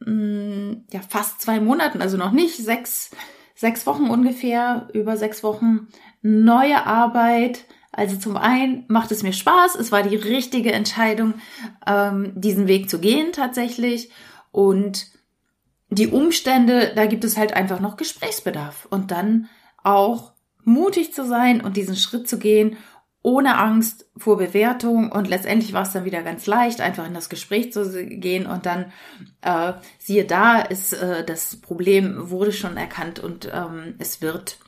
mh, 0.00 0.12
mm, 0.12 0.84
ja 0.92 1.00
fast 1.00 1.40
zwei 1.40 1.60
Monaten, 1.60 2.02
also 2.02 2.18
noch 2.18 2.32
nicht 2.32 2.58
sechs, 2.58 3.10
sechs 3.54 3.86
Wochen 3.86 4.10
ungefähr, 4.10 4.90
über 4.92 5.16
sechs 5.16 5.42
Wochen 5.42 5.88
neue 6.20 6.84
Arbeit. 6.84 7.64
Also 7.90 8.18
zum 8.18 8.36
einen 8.36 8.84
macht 8.88 9.12
es 9.12 9.22
mir 9.22 9.32
Spaß, 9.32 9.76
es 9.76 9.90
war 9.92 10.02
die 10.02 10.16
richtige 10.16 10.72
Entscheidung, 10.72 11.32
ähm, 11.86 12.34
diesen 12.36 12.68
Weg 12.68 12.90
zu 12.90 12.98
gehen 12.98 13.32
tatsächlich. 13.32 14.10
Und 14.52 15.06
die 15.88 16.08
Umstände, 16.08 16.92
da 16.94 17.06
gibt 17.06 17.24
es 17.24 17.38
halt 17.38 17.54
einfach 17.54 17.80
noch 17.80 17.96
Gesprächsbedarf. 17.96 18.86
Und 18.90 19.10
dann 19.10 19.48
auch 19.82 20.34
mutig 20.70 21.12
zu 21.12 21.26
sein 21.26 21.60
und 21.60 21.76
diesen 21.76 21.96
Schritt 21.96 22.28
zu 22.28 22.38
gehen 22.38 22.76
ohne 23.22 23.58
Angst 23.58 24.06
vor 24.16 24.38
Bewertung. 24.38 25.12
Und 25.12 25.28
letztendlich 25.28 25.72
war 25.72 25.82
es 25.82 25.92
dann 25.92 26.04
wieder 26.04 26.22
ganz 26.22 26.46
leicht, 26.46 26.80
einfach 26.80 27.06
in 27.06 27.14
das 27.14 27.28
Gespräch 27.28 27.72
zu 27.72 28.06
gehen. 28.06 28.46
Und 28.46 28.66
dann 28.66 28.92
äh, 29.42 29.74
siehe 29.98 30.24
da, 30.24 30.60
ist 30.60 30.94
äh, 30.94 31.24
das 31.24 31.56
Problem 31.60 32.30
wurde 32.30 32.52
schon 32.52 32.76
erkannt 32.76 33.18
und 33.18 33.50
ähm, 33.52 33.94
es 33.98 34.22
wird 34.22 34.58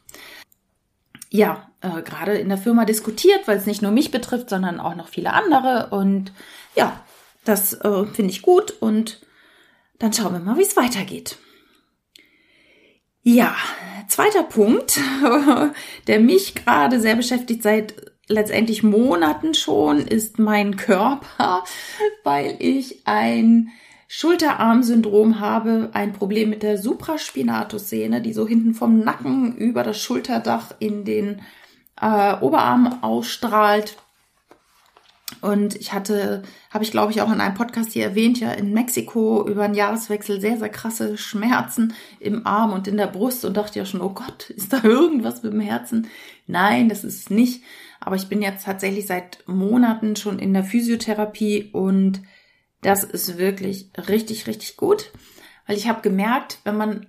ja 1.30 1.71
äh, 1.80 2.02
gerade 2.02 2.35
in 2.35 2.50
der 2.50 2.59
Firma 2.59 2.85
diskutiert, 2.85 3.49
weil 3.49 3.56
es 3.56 3.66
nicht 3.66 3.80
nur 3.80 3.90
mich 3.90 4.11
betrifft, 4.11 4.50
sondern 4.50 4.80
auch 4.80 4.97
noch 4.97 5.09
viele 5.09 5.32
andere. 5.32 5.88
Und 5.90 6.32
ja, 6.75 7.00
das 7.44 7.73
äh, 7.73 8.04
finde 8.04 8.32
ich 8.32 8.42
gut. 8.42 8.71
Und 8.80 9.23
dann 9.99 10.12
schauen 10.12 10.35
wir 10.35 10.40
mal, 10.40 10.59
wie 10.59 10.62
es 10.62 10.76
weitergeht. 10.76 11.38
Ja, 13.25 13.55
zweiter 14.09 14.43
Punkt, 14.43 15.00
der 16.09 16.21
mich 16.21 16.57
gerade 16.57 17.00
sehr 17.00 17.14
beschäftigt 17.14 17.62
seit 17.62 17.95
letztendlich 18.26 18.83
Monaten 18.83 19.55
schon 19.55 19.99
ist 19.99 20.38
mein 20.38 20.76
Körper, 20.76 21.64
weil 22.25 22.57
ich 22.59 23.07
ein 23.07 23.69
Schulterarmsyndrom 24.09 25.41
habe, 25.41 25.91
ein 25.93 26.12
Problem 26.12 26.50
mit 26.50 26.62
der 26.62 26.79
Supraspinatussehne, 26.79 28.21
die 28.21 28.33
so 28.33 28.47
hinten 28.47 28.75
vom 28.75 28.99
Nacken 28.99 29.57
über 29.57 29.85
das 29.85 30.02
Schulterdach 30.02 30.75
in 30.81 31.05
den 31.05 31.43
äh, 32.00 32.35
Oberarm 32.41 33.02
ausstrahlt. 33.02 33.97
Und 35.42 35.75
ich 35.75 35.92
hatte, 35.92 36.42
habe 36.70 36.84
ich 36.84 36.92
glaube 36.92 37.11
ich 37.11 37.20
auch 37.20 37.30
in 37.30 37.40
einem 37.40 37.54
Podcast 37.54 37.92
hier 37.92 38.04
erwähnt, 38.04 38.38
ja 38.38 38.52
in 38.52 38.72
Mexiko 38.72 39.46
über 39.46 39.64
einen 39.64 39.75
Jahreswechsel 39.75 40.40
sehr, 40.40 40.56
sehr 40.56 40.68
krasse 40.68 41.18
Schmerzen 41.18 41.94
im 42.20 42.46
Arm 42.46 42.72
und 42.72 42.87
in 42.87 42.96
der 42.96 43.08
Brust 43.08 43.44
und 43.44 43.56
dachte 43.56 43.80
ja 43.80 43.84
schon, 43.84 44.00
oh 44.00 44.11
Gott, 44.11 44.50
ist 44.56 44.72
da 44.72 44.82
irgendwas 44.84 45.42
mit 45.42 45.52
dem 45.52 45.61
Herzen? 45.61 46.06
Nein, 46.46 46.88
das 46.88 47.02
ist 47.02 47.22
es 47.22 47.30
nicht. 47.30 47.64
Aber 47.99 48.14
ich 48.14 48.28
bin 48.28 48.40
jetzt 48.40 48.64
tatsächlich 48.64 49.06
seit 49.06 49.46
Monaten 49.46 50.14
schon 50.14 50.38
in 50.38 50.52
der 50.54 50.64
Physiotherapie 50.64 51.70
und 51.72 52.22
das 52.80 53.02
ist 53.02 53.37
wirklich 53.37 53.90
richtig, 54.08 54.46
richtig 54.46 54.76
gut, 54.76 55.12
weil 55.66 55.76
ich 55.76 55.88
habe 55.88 56.02
gemerkt, 56.02 56.58
wenn 56.64 56.76
man 56.76 57.06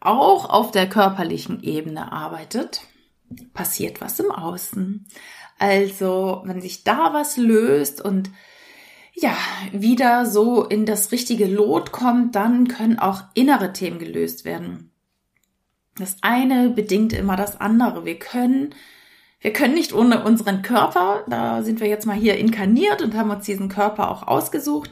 auch 0.00 0.50
auf 0.50 0.72
der 0.72 0.88
körperlichen 0.88 1.62
Ebene 1.62 2.10
arbeitet, 2.10 2.82
passiert 3.54 4.00
was 4.00 4.18
im 4.20 4.30
Außen. 4.30 5.06
Also, 5.62 6.42
wenn 6.44 6.60
sich 6.60 6.82
da 6.82 7.14
was 7.14 7.36
löst 7.36 8.04
und 8.04 8.30
ja, 9.12 9.36
wieder 9.70 10.26
so 10.26 10.64
in 10.64 10.86
das 10.86 11.12
richtige 11.12 11.46
Lot 11.46 11.92
kommt, 11.92 12.34
dann 12.34 12.66
können 12.66 12.98
auch 12.98 13.22
innere 13.34 13.72
Themen 13.72 14.00
gelöst 14.00 14.44
werden. 14.44 14.90
Das 15.94 16.16
eine 16.20 16.70
bedingt 16.70 17.12
immer 17.12 17.36
das 17.36 17.60
andere. 17.60 18.04
Wir 18.04 18.18
können, 18.18 18.74
wir 19.40 19.52
können 19.52 19.74
nicht 19.74 19.92
ohne 19.92 20.24
unseren 20.24 20.62
Körper, 20.62 21.22
da 21.28 21.62
sind 21.62 21.78
wir 21.78 21.86
jetzt 21.86 22.06
mal 22.06 22.16
hier 22.16 22.38
inkarniert 22.38 23.00
und 23.00 23.14
haben 23.14 23.30
uns 23.30 23.44
diesen 23.46 23.68
Körper 23.68 24.10
auch 24.10 24.26
ausgesucht. 24.26 24.90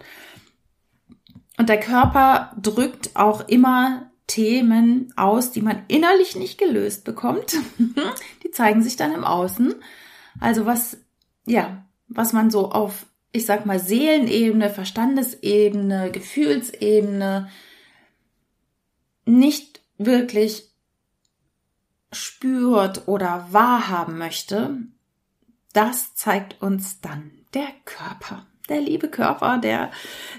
Und 1.59 1.69
der 1.69 1.81
Körper 1.81 2.53
drückt 2.63 3.17
auch 3.17 3.49
immer 3.49 4.13
Themen 4.29 5.13
aus, 5.17 5.51
die 5.51 5.63
man 5.63 5.83
innerlich 5.89 6.37
nicht 6.37 6.59
gelöst 6.59 7.03
bekommt. 7.03 7.57
die 8.45 8.53
zeigen 8.53 8.85
sich 8.85 8.97
dann 8.97 9.11
im 9.11 9.25
Außen. 9.25 9.75
Also 10.41 10.67
was, 10.67 10.97
ja, 11.47 11.85
was 12.09 12.33
man 12.33 12.51
so 12.51 12.71
auf, 12.73 13.07
ich 13.33 13.47
sag 13.47 13.67
mal, 13.67 13.79
Seelenebene, 13.79 14.71
Verstandesebene, 14.71 16.11
Gefühlsebene 16.11 17.49
nicht 19.27 19.81
wirklich 19.99 20.71
spürt 22.11 23.07
oder 23.07 23.47
wahrhaben 23.51 24.19
möchte, 24.19 24.79
das 25.73 26.15
zeigt 26.15 26.61
uns 26.61 27.01
dann 27.01 27.31
der 27.55 27.69
Körper. 27.85 28.47
Der 28.69 28.81
liebe 28.81 29.09
Körper, 29.09 29.59
der 29.59 29.91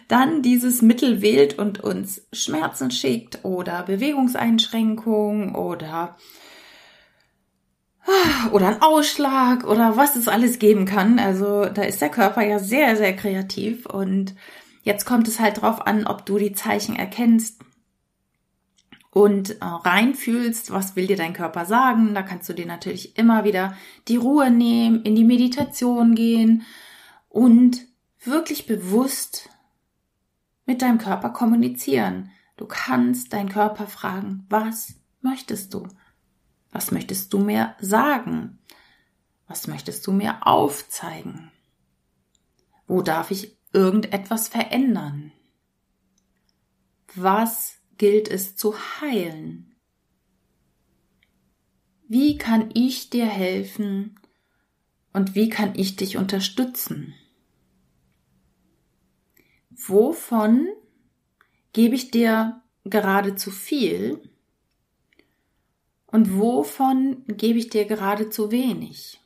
dann 0.08 0.42
dieses 0.42 0.82
Mittel 0.82 1.22
wählt 1.22 1.58
und 1.58 1.84
uns 1.84 2.22
Schmerzen 2.32 2.90
schickt 2.92 3.44
oder 3.44 3.84
Bewegungseinschränkungen 3.84 5.54
oder 5.54 6.18
oder 8.52 8.68
ein 8.68 8.82
Ausschlag 8.82 9.64
oder 9.64 9.98
was 9.98 10.16
es 10.16 10.28
alles 10.28 10.60
geben 10.60 10.86
kann. 10.86 11.20
Also 11.20 11.66
da 11.66 11.84
ist 11.84 12.02
der 12.02 12.10
Körper 12.10 12.44
ja 12.44 12.60
sehr, 12.60 12.96
sehr 12.96 13.16
kreativ 13.16 13.86
und 13.86 14.36
jetzt 14.84 15.06
kommt 15.06 15.28
es 15.28 15.40
halt 15.40 15.62
drauf 15.62 15.86
an, 15.86 16.08
ob 16.08 16.26
du 16.26 16.38
die 16.38 16.54
Zeichen 16.54 16.96
erkennst 16.96 17.62
und 19.12 19.62
äh, 19.62 19.66
reinfühlst, 19.66 20.72
was 20.72 20.96
will 20.96 21.08
dir 21.08 21.18
dein 21.18 21.34
Körper 21.34 21.66
sagen. 21.66 22.16
Da 22.16 22.24
kannst 22.24 22.48
du 22.50 22.54
dir 22.54 22.66
natürlich 22.66 23.18
immer 23.18 23.44
wieder 23.44 23.76
die 24.08 24.16
Ruhe 24.16 24.50
nehmen, 24.50 25.04
in 25.04 25.16
die 25.16 25.26
Meditation 25.26 26.16
gehen 26.16 26.64
und 27.30 27.82
wirklich 28.24 28.66
bewusst 28.66 29.50
mit 30.66 30.82
deinem 30.82 30.98
Körper 30.98 31.30
kommunizieren. 31.30 32.30
Du 32.56 32.66
kannst 32.66 33.34
deinen 33.34 33.50
Körper 33.50 33.88
fragen, 33.88 34.46
was 34.50 34.94
möchtest 35.22 35.74
du? 35.74 35.88
Was 36.72 36.92
möchtest 36.92 37.34
du 37.34 37.40
mir 37.40 37.76
sagen? 37.80 38.60
Was 39.48 39.68
möchtest 39.68 40.08
du 40.08 40.14
mir 40.14 40.48
aufzeigen? 40.48 41.52
Wo 42.88 43.02
darf 43.02 43.32
ich 43.32 43.58
irgendetwas 43.74 44.48
verändern? 44.48 45.32
Was 47.16 47.76
gilt 47.98 48.30
es 48.30 48.56
zu 48.56 48.76
heilen? 49.02 49.76
Wie 52.08 52.38
kann 52.38 52.70
ich 52.74 53.10
dir 53.10 53.26
helfen 53.26 54.20
und 55.14 55.36
wie 55.36 55.50
kann 55.50 55.76
ich 55.76 55.98
dich 55.98 56.18
unterstützen? 56.18 57.14
Wovon 59.70 60.68
gebe 61.74 61.96
ich 61.96 62.12
dir 62.12 62.62
gerade 62.84 63.36
zu 63.36 63.52
viel 63.52 64.31
und 66.12 66.38
wovon 66.38 67.24
gebe 67.28 67.60
ich 67.60 67.70
dir 67.70 67.86
gerade 67.86 68.30
zu 68.30 68.52
wenig? 68.52 69.20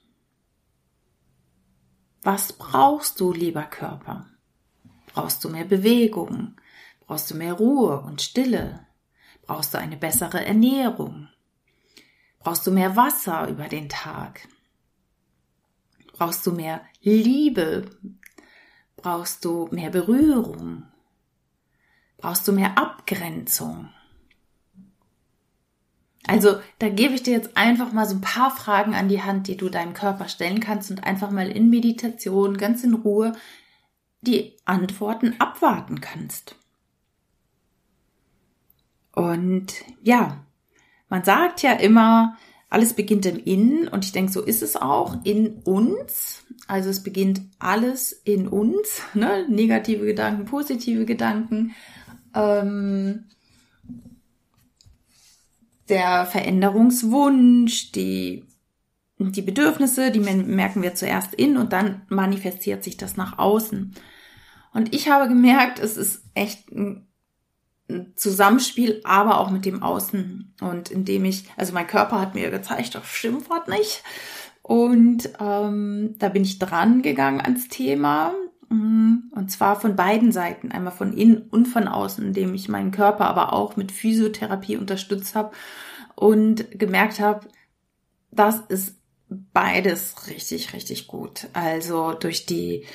Was 2.22 2.54
brauchst 2.54 3.20
du, 3.20 3.34
lieber 3.34 3.64
Körper? 3.64 4.28
Brauchst 5.08 5.44
du 5.44 5.50
mehr 5.50 5.66
Bewegung? 5.66 6.56
Brauchst 7.06 7.32
du 7.32 7.36
mehr 7.36 7.54
Ruhe 7.54 8.02
und 8.02 8.22
Stille? 8.22 8.86
Brauchst 9.44 9.74
du 9.74 9.78
eine 9.78 9.98
bessere 9.98 10.44
Ernährung? 10.44 11.30
Brauchst 12.40 12.66
du 12.66 12.72
mehr 12.72 12.96
Wasser 12.96 13.48
über 13.48 13.68
den 13.68 13.90
Tag? 13.90 14.48
Brauchst 16.14 16.46
du 16.46 16.52
mehr 16.52 16.82
Liebe? 17.02 17.90
Brauchst 18.98 19.46
du 19.46 19.68
mehr 19.72 19.90
Berührung? 19.90 20.84
Brauchst 22.18 22.48
du 22.48 22.54
mehr 22.54 22.78
Abgrenzung? 22.78 23.90
Also 26.28 26.58
da 26.80 26.90
gebe 26.90 27.14
ich 27.14 27.24
dir 27.24 27.34
jetzt 27.34 27.56
einfach 27.56 27.92
mal 27.92 28.06
so 28.06 28.16
ein 28.16 28.22
paar 28.22 28.52
Fragen 28.52 28.96
an 28.96 29.10
die 29.10 29.22
Hand, 29.22 29.48
die 29.48 29.58
du 29.58 29.70
deinem 29.70 29.94
Körper 29.94 30.28
stellen 30.28 30.60
kannst 30.60 30.90
und 30.90 31.04
einfach 31.04 31.32
mal 31.32 31.50
in 31.50 31.70
Meditation 31.70 32.58
ganz 32.58 32.84
in 32.84 32.94
Ruhe 32.96 33.34
die 34.22 34.58
Antworten 34.66 35.36
abwarten 35.40 36.02
kannst. 36.02 36.56
Und 39.14 39.68
ja, 40.02 40.44
man 41.10 41.24
sagt 41.24 41.62
ja 41.62 41.74
immer, 41.74 42.38
alles 42.70 42.94
beginnt 42.94 43.26
im 43.26 43.38
Innen 43.38 43.88
und 43.88 44.04
ich 44.04 44.12
denke, 44.12 44.32
so 44.32 44.42
ist 44.42 44.64
es 44.64 44.76
auch 44.76 45.24
in 45.24 45.62
uns. 45.64 46.44
Also 46.68 46.90
es 46.90 47.04
beginnt 47.04 47.42
alles 47.60 48.12
in 48.12 48.48
uns, 48.48 49.02
ne? 49.14 49.46
negative 49.48 50.06
Gedanken, 50.06 50.46
positive 50.46 51.06
Gedanken. 51.06 51.74
Ähm, 52.34 53.26
der 55.90 56.26
Veränderungswunsch, 56.26 57.92
die, 57.92 58.46
die 59.20 59.42
Bedürfnisse, 59.42 60.12
die 60.12 60.20
merken 60.20 60.82
wir 60.82 60.96
zuerst 60.96 61.34
in 61.34 61.58
und 61.58 61.74
dann 61.74 62.02
manifestiert 62.10 62.84
sich 62.84 62.98
das 62.98 63.18
nach 63.18 63.38
außen. 63.38 63.94
Und 64.74 64.94
ich 64.94 65.10
habe 65.10 65.30
gemerkt, 65.30 65.80
es 65.80 65.96
ist 65.96 66.24
echt 66.34 66.70
ein 66.72 67.08
Zusammenspiel, 68.16 69.02
aber 69.04 69.40
auch 69.40 69.52
mit 69.52 69.66
dem 69.66 69.84
Außen. 69.84 70.56
Und 70.60 70.92
indem 70.92 71.26
ich, 71.26 71.46
also 71.56 71.74
mein 71.74 71.88
Körper 71.88 72.20
hat 72.20 72.36
mir 72.36 72.50
gezeigt, 72.50 72.96
das 72.96 73.04
was 73.50 73.68
nicht. 73.68 74.04
Und 74.62 75.30
ähm, 75.40 76.16
da 76.18 76.30
bin 76.30 76.44
ich 76.44 76.58
dran 76.58 77.04
gegangen 77.04 77.40
ans 77.40 77.68
Thema. 77.68 78.34
Mm, 78.70 79.32
und 79.32 79.52
zwar 79.52 79.80
von 79.80 79.96
beiden 79.96 80.32
Seiten, 80.32 80.72
einmal 80.72 80.94
von 80.94 81.14
innen 81.14 81.50
und 81.50 81.68
von 81.68 81.88
außen, 81.88 82.26
indem 82.26 82.54
ich 82.54 82.70
meinen 82.70 82.92
Körper 82.92 83.26
aber 83.28 83.54
auch 83.54 83.76
mit 83.76 83.92
Physiotherapie 83.92 84.78
unterstützt 84.78 85.36
habe 85.36 85.52
und 86.16 86.72
gemerkt 86.72 87.20
habe, 87.20 87.48
das 88.32 88.60
ist 88.68 88.96
beides 89.30 90.28
richtig, 90.28 90.74
richtig 90.74 91.08
gut. 91.08 91.48
Also 91.54 92.14
durch 92.14 92.46
die 92.46 92.86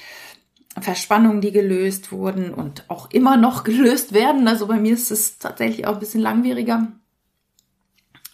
Verspannungen, 0.78 1.40
die 1.40 1.52
gelöst 1.52 2.12
wurden 2.12 2.54
und 2.54 2.88
auch 2.88 3.10
immer 3.10 3.36
noch 3.36 3.64
gelöst 3.64 4.12
werden. 4.12 4.48
Also 4.48 4.66
bei 4.66 4.78
mir 4.78 4.94
ist 4.94 5.10
es 5.10 5.38
tatsächlich 5.38 5.86
auch 5.86 5.94
ein 5.94 6.00
bisschen 6.00 6.20
langwieriger. 6.20 6.88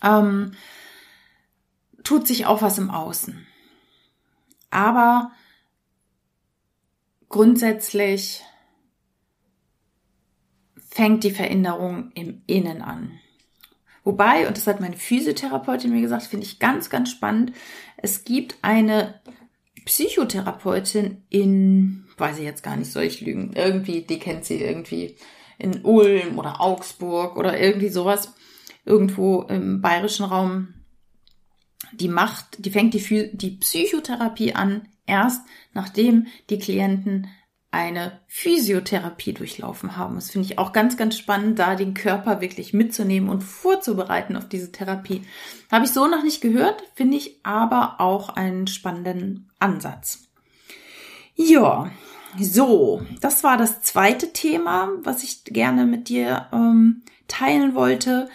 Ähm, 0.02 0.52
tut 2.04 2.26
sich 2.26 2.46
auch 2.46 2.62
was 2.62 2.78
im 2.78 2.90
Außen. 2.90 3.46
Aber 4.70 5.32
grundsätzlich 7.36 8.40
fängt 10.88 11.22
die 11.22 11.30
Veränderung 11.30 12.10
im 12.14 12.40
Innen 12.46 12.80
an. 12.80 13.10
Wobei, 14.04 14.48
und 14.48 14.56
das 14.56 14.66
hat 14.66 14.80
meine 14.80 14.96
Physiotherapeutin 14.96 15.92
mir 15.92 16.00
gesagt, 16.00 16.22
finde 16.22 16.46
ich 16.46 16.60
ganz, 16.60 16.88
ganz 16.88 17.10
spannend, 17.10 17.52
es 17.98 18.24
gibt 18.24 18.56
eine 18.62 19.20
Psychotherapeutin 19.84 21.24
in, 21.28 22.06
weiß 22.16 22.38
ich 22.38 22.44
jetzt 22.44 22.62
gar 22.62 22.74
nicht, 22.74 22.90
soll 22.90 23.02
ich 23.02 23.20
lügen, 23.20 23.52
irgendwie, 23.54 24.00
die 24.00 24.18
kennt 24.18 24.46
sie 24.46 24.56
irgendwie 24.56 25.16
in 25.58 25.84
Ulm 25.84 26.38
oder 26.38 26.62
Augsburg 26.62 27.36
oder 27.36 27.60
irgendwie 27.60 27.90
sowas, 27.90 28.32
irgendwo 28.86 29.42
im 29.42 29.82
bayerischen 29.82 30.24
Raum. 30.24 30.68
Die 31.92 32.08
macht, 32.08 32.64
die 32.64 32.70
fängt 32.70 32.94
die, 32.94 33.36
die 33.36 33.50
Psychotherapie 33.58 34.54
an 34.54 34.88
erst 35.06 35.42
nachdem 35.72 36.26
die 36.50 36.58
Klienten 36.58 37.28
eine 37.70 38.20
Physiotherapie 38.26 39.34
durchlaufen 39.34 39.96
haben. 39.96 40.14
Das 40.14 40.30
finde 40.30 40.46
ich 40.46 40.58
auch 40.58 40.72
ganz, 40.72 40.96
ganz 40.96 41.16
spannend, 41.18 41.58
da 41.58 41.74
den 41.74 41.92
Körper 41.92 42.40
wirklich 42.40 42.72
mitzunehmen 42.72 43.28
und 43.28 43.42
vorzubereiten 43.42 44.36
auf 44.36 44.48
diese 44.48 44.72
Therapie. 44.72 45.22
Habe 45.70 45.84
ich 45.84 45.92
so 45.92 46.06
noch 46.06 46.22
nicht 46.22 46.40
gehört, 46.40 46.82
finde 46.94 47.18
ich 47.18 47.40
aber 47.42 47.96
auch 47.98 48.30
einen 48.30 48.66
spannenden 48.66 49.50
Ansatz. 49.58 50.20
Ja, 51.34 51.90
so, 52.40 53.02
das 53.20 53.44
war 53.44 53.58
das 53.58 53.82
zweite 53.82 54.32
Thema, 54.32 54.90
was 55.02 55.22
ich 55.22 55.44
gerne 55.44 55.84
mit 55.84 56.08
dir 56.08 56.46
ähm, 56.52 57.02
teilen 57.28 57.74
wollte. 57.74 58.30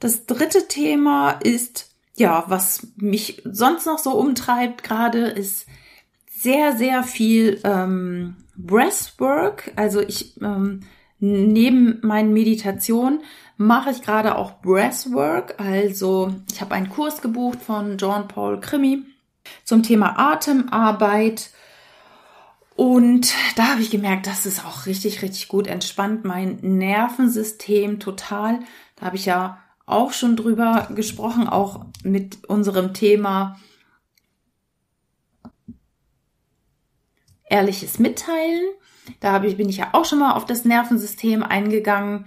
Das 0.00 0.26
dritte 0.26 0.68
Thema 0.68 1.30
ist, 1.30 1.94
ja, 2.16 2.44
was 2.48 2.88
mich 2.96 3.40
sonst 3.44 3.86
noch 3.86 3.98
so 3.98 4.12
umtreibt 4.12 4.82
gerade, 4.82 5.28
ist 5.28 5.66
sehr, 6.42 6.76
sehr 6.76 7.02
viel 7.04 7.60
ähm, 7.64 8.36
Breathwork. 8.56 9.72
Also 9.76 10.00
ich 10.00 10.40
ähm, 10.42 10.80
neben 11.20 12.00
meinen 12.02 12.32
Meditationen 12.32 13.22
mache 13.56 13.90
ich 13.90 14.02
gerade 14.02 14.36
auch 14.36 14.60
Breathwork. 14.60 15.54
Also 15.58 16.34
ich 16.52 16.60
habe 16.60 16.74
einen 16.74 16.88
Kurs 16.88 17.22
gebucht 17.22 17.60
von 17.62 17.96
John 17.96 18.26
Paul 18.26 18.58
Krimi 18.58 19.04
zum 19.62 19.84
Thema 19.84 20.18
Atemarbeit. 20.18 21.50
Und 22.74 23.34
da 23.54 23.68
habe 23.68 23.82
ich 23.82 23.90
gemerkt, 23.90 24.26
das 24.26 24.46
ist 24.46 24.64
auch 24.64 24.86
richtig, 24.86 25.22
richtig 25.22 25.46
gut 25.46 25.68
entspannt. 25.68 26.24
Mein 26.24 26.58
Nervensystem 26.60 28.00
total. 28.00 28.60
Da 28.96 29.06
habe 29.06 29.16
ich 29.16 29.26
ja 29.26 29.58
auch 29.86 30.12
schon 30.12 30.34
drüber 30.34 30.88
gesprochen, 30.94 31.46
auch 31.46 31.84
mit 32.02 32.48
unserem 32.48 32.94
Thema 32.94 33.60
ehrliches 37.52 37.98
Mitteilen. 37.98 38.64
Da 39.20 39.42
ich, 39.44 39.56
bin 39.56 39.68
ich 39.68 39.76
ja 39.76 39.90
auch 39.92 40.04
schon 40.04 40.18
mal 40.18 40.32
auf 40.32 40.46
das 40.46 40.64
Nervensystem 40.64 41.42
eingegangen. 41.42 42.26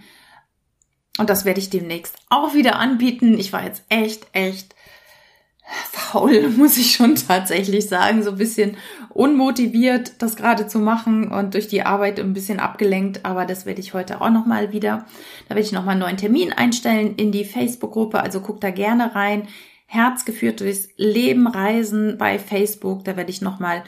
Und 1.17 1.29
das 1.29 1.46
werde 1.46 1.60
ich 1.60 1.70
demnächst 1.70 2.15
auch 2.29 2.53
wieder 2.53 2.77
anbieten. 2.77 3.38
Ich 3.39 3.51
war 3.53 3.63
jetzt 3.63 3.84
echt, 3.89 4.27
echt 4.34 4.75
faul, 5.91 6.50
muss 6.58 6.77
ich 6.77 6.94
schon 6.94 7.15
tatsächlich 7.15 7.88
sagen. 7.88 8.22
So 8.24 8.32
ein 8.32 8.38
bisschen 8.38 8.77
unmotiviert, 9.10 10.22
das 10.22 10.36
gerade 10.36 10.67
zu 10.67 10.79
machen 10.79 11.32
und 11.32 11.53
durch 11.53 11.67
die 11.67 11.84
Arbeit 11.84 12.20
ein 12.20 12.34
bisschen 12.34 12.60
abgelenkt. 12.60 13.25
Aber 13.25 13.46
das 13.46 13.65
werde 13.65 13.82
ich 13.82 13.94
heute 13.94 14.22
auch 14.22 14.29
nochmal 14.29 14.74
wieder. 14.74 15.05
Da 15.48 15.55
werde 15.55 15.65
ich 15.65 15.72
nochmal 15.72 15.94
einen 15.94 16.01
neuen 16.01 16.17
Termin 16.17 16.53
einstellen 16.53 17.15
in 17.15 17.32
die 17.32 17.46
Facebook-Gruppe. 17.46 18.22
Also 18.22 18.41
guck 18.41 18.62
da 18.62 18.70
gerne 18.70 19.15
rein. 19.15 19.48
Herzgeführt 19.88 20.60
durchs 20.60 20.89
Leben 20.98 21.48
reisen 21.48 22.17
bei 22.17 22.38
Facebook. 22.38 23.05
Da 23.05 23.15
werde 23.15 23.32
ich 23.32 23.41
nochmal 23.41 23.84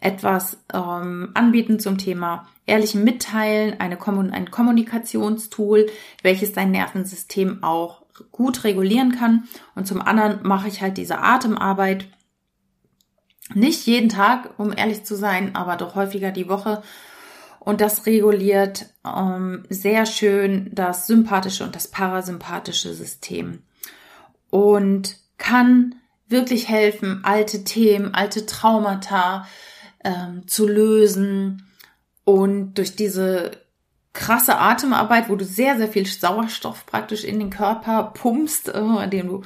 etwas 0.00 0.58
ähm, 0.72 1.30
anbieten 1.34 1.80
zum 1.80 1.98
Thema 1.98 2.48
ehrlichem 2.66 3.02
Mitteilen, 3.02 3.80
eine 3.80 3.96
Kommun 3.96 4.30
ein 4.30 4.50
Kommunikationstool, 4.50 5.86
welches 6.22 6.52
dein 6.52 6.70
Nervensystem 6.70 7.62
auch 7.62 8.02
gut 8.30 8.64
regulieren 8.64 9.12
kann. 9.12 9.44
Und 9.74 9.86
zum 9.86 10.00
anderen 10.00 10.46
mache 10.46 10.68
ich 10.68 10.82
halt 10.82 10.98
diese 10.98 11.18
Atemarbeit 11.18 12.06
nicht 13.54 13.86
jeden 13.86 14.10
Tag, 14.10 14.58
um 14.58 14.72
ehrlich 14.76 15.04
zu 15.04 15.16
sein, 15.16 15.54
aber 15.54 15.76
doch 15.76 15.94
häufiger 15.94 16.30
die 16.30 16.48
Woche. 16.48 16.82
Und 17.60 17.80
das 17.80 18.06
reguliert 18.06 18.86
ähm, 19.04 19.64
sehr 19.68 20.06
schön 20.06 20.70
das 20.72 21.06
sympathische 21.06 21.64
und 21.64 21.74
das 21.74 21.88
parasympathische 21.88 22.92
System. 22.92 23.62
Und 24.50 25.16
kann 25.38 25.94
wirklich 26.28 26.68
helfen, 26.68 27.20
alte 27.24 27.64
Themen, 27.64 28.14
alte 28.14 28.46
Traumata, 28.46 29.46
ähm, 30.04 30.46
zu 30.46 30.66
lösen. 30.66 31.68
Und 32.24 32.74
durch 32.74 32.96
diese 32.96 33.52
krasse 34.12 34.58
Atemarbeit, 34.58 35.28
wo 35.28 35.36
du 35.36 35.44
sehr, 35.44 35.76
sehr 35.76 35.88
viel 35.88 36.06
Sauerstoff 36.06 36.86
praktisch 36.86 37.24
in 37.24 37.38
den 37.38 37.50
Körper 37.50 38.12
pumpst, 38.14 38.68
äh, 38.68 39.04
indem 39.04 39.28
du 39.28 39.42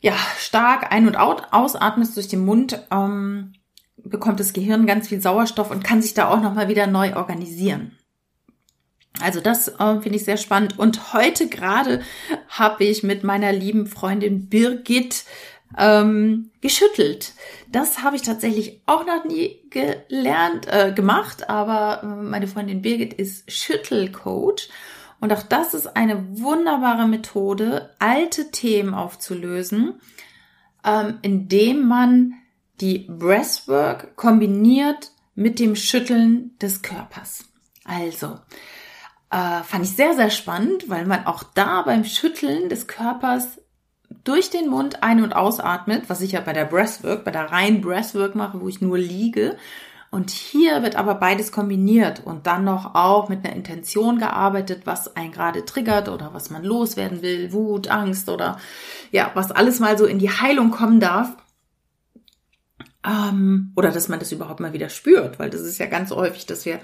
ja 0.00 0.14
stark 0.38 0.92
ein- 0.92 1.06
und 1.06 1.16
ausatmest 1.16 2.16
durch 2.16 2.28
den 2.28 2.44
Mund, 2.44 2.80
ähm, 2.90 3.54
bekommt 3.96 4.40
das 4.40 4.52
Gehirn 4.52 4.86
ganz 4.86 5.08
viel 5.08 5.20
Sauerstoff 5.20 5.70
und 5.70 5.84
kann 5.84 6.02
sich 6.02 6.14
da 6.14 6.28
auch 6.28 6.40
nochmal 6.40 6.68
wieder 6.68 6.86
neu 6.86 7.16
organisieren. 7.16 7.96
Also 9.20 9.40
das 9.40 9.68
äh, 9.68 10.00
finde 10.00 10.16
ich 10.16 10.24
sehr 10.24 10.36
spannend. 10.36 10.78
Und 10.78 11.12
heute 11.12 11.48
gerade 11.48 12.02
habe 12.48 12.84
ich 12.84 13.02
mit 13.02 13.24
meiner 13.24 13.52
lieben 13.52 13.86
Freundin 13.86 14.48
Birgit 14.48 15.24
ähm, 15.78 16.50
geschüttelt. 16.60 17.32
Das 17.68 18.02
habe 18.02 18.16
ich 18.16 18.22
tatsächlich 18.22 18.82
auch 18.86 19.06
noch 19.06 19.24
nie 19.24 19.60
gelernt, 19.70 20.66
äh, 20.68 20.92
gemacht, 20.92 21.48
aber 21.48 22.02
äh, 22.02 22.06
meine 22.06 22.48
Freundin 22.48 22.82
Birgit 22.82 23.14
ist 23.14 23.50
Schüttelcoach. 23.50 24.68
Und 25.20 25.32
auch 25.32 25.42
das 25.42 25.74
ist 25.74 25.96
eine 25.96 26.38
wunderbare 26.40 27.06
Methode, 27.06 27.94
alte 27.98 28.50
Themen 28.50 28.94
aufzulösen, 28.94 30.00
ähm, 30.84 31.18
indem 31.22 31.86
man 31.86 32.34
die 32.80 33.06
Breathwork 33.08 34.16
kombiniert 34.16 35.12
mit 35.34 35.58
dem 35.58 35.76
Schütteln 35.76 36.56
des 36.58 36.82
Körpers. 36.82 37.44
Also, 37.84 38.38
äh, 39.30 39.62
fand 39.62 39.84
ich 39.84 39.94
sehr, 39.94 40.14
sehr 40.14 40.30
spannend, 40.30 40.88
weil 40.88 41.06
man 41.06 41.26
auch 41.26 41.42
da 41.42 41.82
beim 41.82 42.04
Schütteln 42.04 42.68
des 42.68 42.86
Körpers 42.86 43.60
durch 44.24 44.50
den 44.50 44.68
Mund 44.68 45.02
ein- 45.02 45.22
und 45.22 45.34
ausatmet, 45.34 46.04
was 46.08 46.20
ich 46.20 46.32
ja 46.32 46.40
bei 46.40 46.52
der 46.52 46.64
Breathwork, 46.64 47.24
bei 47.24 47.30
der 47.30 47.50
reinen 47.50 47.80
Breathwork 47.80 48.34
mache, 48.34 48.60
wo 48.60 48.68
ich 48.68 48.80
nur 48.80 48.98
liege. 48.98 49.56
Und 50.10 50.30
hier 50.30 50.82
wird 50.82 50.96
aber 50.96 51.14
beides 51.14 51.52
kombiniert 51.52 52.22
und 52.24 52.48
dann 52.48 52.64
noch 52.64 52.96
auch 52.96 53.28
mit 53.28 53.44
einer 53.44 53.54
Intention 53.54 54.18
gearbeitet, 54.18 54.82
was 54.84 55.14
einen 55.16 55.30
gerade 55.30 55.64
triggert 55.64 56.08
oder 56.08 56.34
was 56.34 56.50
man 56.50 56.64
loswerden 56.64 57.22
will, 57.22 57.52
Wut, 57.52 57.88
Angst 57.88 58.28
oder 58.28 58.58
ja, 59.12 59.30
was 59.34 59.52
alles 59.52 59.78
mal 59.78 59.96
so 59.96 60.06
in 60.06 60.18
die 60.18 60.30
Heilung 60.30 60.72
kommen 60.72 60.98
darf. 60.98 61.32
Ähm, 63.06 63.72
oder 63.76 63.92
dass 63.92 64.08
man 64.08 64.18
das 64.18 64.32
überhaupt 64.32 64.60
mal 64.60 64.72
wieder 64.72 64.88
spürt, 64.88 65.38
weil 65.38 65.48
das 65.48 65.60
ist 65.60 65.78
ja 65.78 65.86
ganz 65.86 66.10
häufig, 66.10 66.44
dass 66.44 66.66
wir 66.66 66.80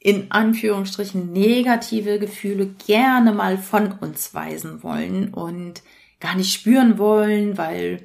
in 0.00 0.32
Anführungsstrichen 0.32 1.30
negative 1.32 2.18
Gefühle 2.18 2.66
gerne 2.66 3.32
mal 3.32 3.58
von 3.58 3.92
uns 3.92 4.34
weisen 4.34 4.82
wollen 4.82 5.32
und 5.32 5.82
gar 6.20 6.36
nicht 6.36 6.52
spüren 6.52 6.98
wollen, 6.98 7.58
weil 7.58 8.04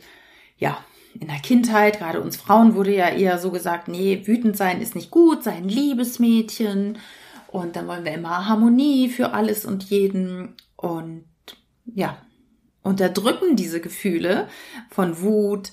ja, 0.57 0.77
in 1.19 1.27
der 1.27 1.39
Kindheit, 1.39 1.99
gerade 1.99 2.21
uns 2.21 2.35
Frauen 2.35 2.75
wurde 2.75 2.93
ja 2.93 3.09
eher 3.09 3.37
so 3.39 3.51
gesagt, 3.51 3.87
nee, 3.87 4.23
wütend 4.25 4.57
sein 4.57 4.81
ist 4.81 4.95
nicht 4.95 5.11
gut, 5.11 5.43
sei 5.43 5.51
ein 5.51 5.69
Liebesmädchen 5.69 6.97
und 7.47 7.75
dann 7.75 7.87
wollen 7.87 8.03
wir 8.03 8.13
immer 8.13 8.47
Harmonie 8.47 9.09
für 9.09 9.33
alles 9.33 9.65
und 9.65 9.83
jeden. 9.83 10.55
Und 10.75 11.25
ja, 11.85 12.17
unterdrücken 12.81 13.55
diese 13.55 13.79
Gefühle 13.79 14.49
von 14.89 15.21
Wut, 15.21 15.71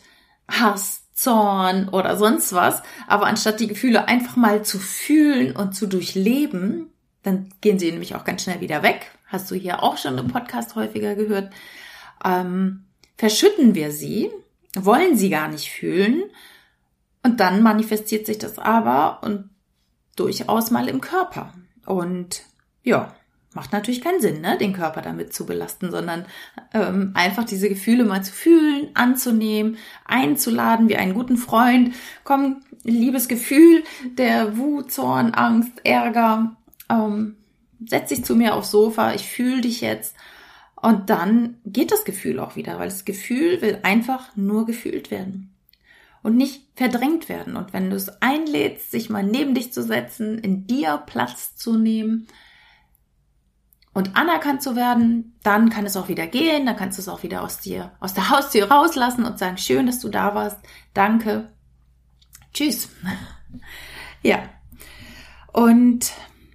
Hass, 0.48 1.08
Zorn 1.12 1.88
oder 1.88 2.16
sonst 2.16 2.52
was, 2.52 2.82
aber 3.06 3.26
anstatt 3.26 3.60
die 3.60 3.66
Gefühle 3.66 4.08
einfach 4.08 4.36
mal 4.36 4.64
zu 4.64 4.78
fühlen 4.78 5.54
und 5.54 5.74
zu 5.74 5.86
durchleben, 5.86 6.92
dann 7.22 7.48
gehen 7.60 7.78
sie 7.78 7.90
nämlich 7.90 8.14
auch 8.14 8.24
ganz 8.24 8.42
schnell 8.42 8.60
wieder 8.60 8.82
weg. 8.82 9.10
Hast 9.26 9.50
du 9.50 9.54
hier 9.54 9.82
auch 9.82 9.98
schon 9.98 10.18
im 10.18 10.28
Podcast 10.28 10.74
häufiger 10.74 11.14
gehört 11.14 11.50
ähm, 12.24 12.84
verschütten 13.16 13.74
wir 13.74 13.92
sie, 13.92 14.30
wollen 14.74 15.16
sie 15.16 15.30
gar 15.30 15.48
nicht 15.48 15.70
fühlen 15.70 16.24
und 17.22 17.40
dann 17.40 17.62
manifestiert 17.62 18.26
sich 18.26 18.38
das 18.38 18.58
aber 18.58 19.20
und 19.22 19.50
durchaus 20.16 20.70
mal 20.70 20.88
im 20.88 21.00
Körper. 21.00 21.54
Und 21.86 22.42
ja, 22.82 23.14
macht 23.54 23.72
natürlich 23.72 24.00
keinen 24.00 24.20
Sinn, 24.20 24.40
ne, 24.40 24.56
den 24.58 24.72
Körper 24.72 25.02
damit 25.02 25.32
zu 25.34 25.46
belasten, 25.46 25.90
sondern 25.90 26.24
ähm, 26.72 27.12
einfach 27.14 27.44
diese 27.44 27.68
Gefühle 27.68 28.04
mal 28.04 28.22
zu 28.22 28.32
fühlen, 28.32 28.90
anzunehmen, 28.94 29.76
einzuladen 30.04 30.88
wie 30.88 30.96
einen 30.96 31.14
guten 31.14 31.36
Freund. 31.36 31.94
Komm, 32.24 32.62
liebes 32.82 33.28
Gefühl 33.28 33.84
der 34.16 34.56
Wut, 34.56 34.90
Zorn, 34.90 35.34
Angst, 35.34 35.72
Ärger, 35.84 36.56
ähm, 36.88 37.36
setz 37.84 38.08
dich 38.08 38.24
zu 38.24 38.36
mir 38.36 38.54
aufs 38.54 38.70
Sofa, 38.70 39.12
ich 39.14 39.28
fühle 39.28 39.60
dich 39.60 39.80
jetzt 39.80 40.14
und 40.82 41.10
dann 41.10 41.58
geht 41.64 41.92
das 41.92 42.04
Gefühl 42.04 42.40
auch 42.40 42.56
wieder, 42.56 42.78
weil 42.80 42.88
das 42.88 43.04
Gefühl 43.04 43.62
will 43.62 43.78
einfach 43.84 44.34
nur 44.34 44.66
gefühlt 44.66 45.12
werden 45.12 45.54
und 46.24 46.36
nicht 46.36 46.66
verdrängt 46.74 47.28
werden. 47.28 47.54
Und 47.54 47.72
wenn 47.72 47.88
du 47.88 47.94
es 47.94 48.20
einlädst, 48.20 48.90
sich 48.90 49.08
mal 49.08 49.22
neben 49.22 49.54
dich 49.54 49.72
zu 49.72 49.84
setzen, 49.84 50.38
in 50.38 50.66
dir 50.66 51.00
Platz 51.06 51.54
zu 51.54 51.76
nehmen 51.76 52.26
und 53.94 54.16
anerkannt 54.16 54.60
zu 54.60 54.74
werden, 54.74 55.38
dann 55.44 55.70
kann 55.70 55.86
es 55.86 55.96
auch 55.96 56.08
wieder 56.08 56.26
gehen, 56.26 56.66
dann 56.66 56.76
kannst 56.76 56.98
du 56.98 57.02
es 57.02 57.08
auch 57.08 57.22
wieder 57.22 57.44
aus 57.44 57.60
dir, 57.60 57.92
aus 58.00 58.14
der 58.14 58.30
Haustür 58.30 58.68
rauslassen 58.68 59.24
und 59.24 59.38
sagen, 59.38 59.58
schön, 59.58 59.86
dass 59.86 60.00
du 60.00 60.08
da 60.08 60.34
warst, 60.34 60.58
danke, 60.94 61.52
tschüss. 62.52 62.88
ja. 64.22 64.42
Und 65.52 66.10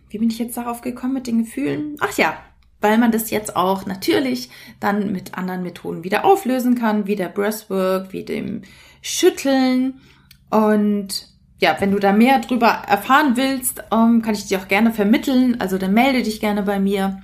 wie 0.10 0.18
bin 0.18 0.30
ich 0.30 0.40
jetzt 0.40 0.58
darauf 0.58 0.82
gekommen 0.82 1.14
mit 1.14 1.28
den 1.28 1.46
Gefühlen? 1.46 1.96
Ach 2.02 2.18
ja, 2.18 2.38
weil 2.82 2.98
man 2.98 3.12
das 3.12 3.30
jetzt 3.30 3.56
auch 3.56 3.86
natürlich 3.86 4.50
dann 4.80 5.12
mit 5.12 5.38
anderen 5.38 5.64
Methoden 5.64 6.04
wieder 6.04 6.26
auflösen 6.26 6.76
kann, 6.76 7.08
wie 7.08 7.16
der 7.16 7.30
Breathwork, 7.30 8.14
wie 8.14 8.24
dem 8.24 8.62
Schütteln. 9.02 10.02
Und 10.50 11.28
ja, 11.60 11.76
wenn 11.80 11.92
du 11.92 12.00
da 12.00 12.14
mehr 12.14 12.40
drüber 12.40 12.68
erfahren 12.68 13.36
willst, 13.36 13.84
ähm, 13.92 14.22
kann 14.22 14.36
ich 14.36 14.46
dir 14.46 14.60
auch 14.60 14.68
gerne 14.68 14.92
vermitteln. 14.92 15.60
Also 15.60 15.78
dann 15.78 15.94
melde 15.94 16.22
dich 16.24 16.40
gerne 16.40 16.64
bei 16.64 16.80
mir. 16.80 17.22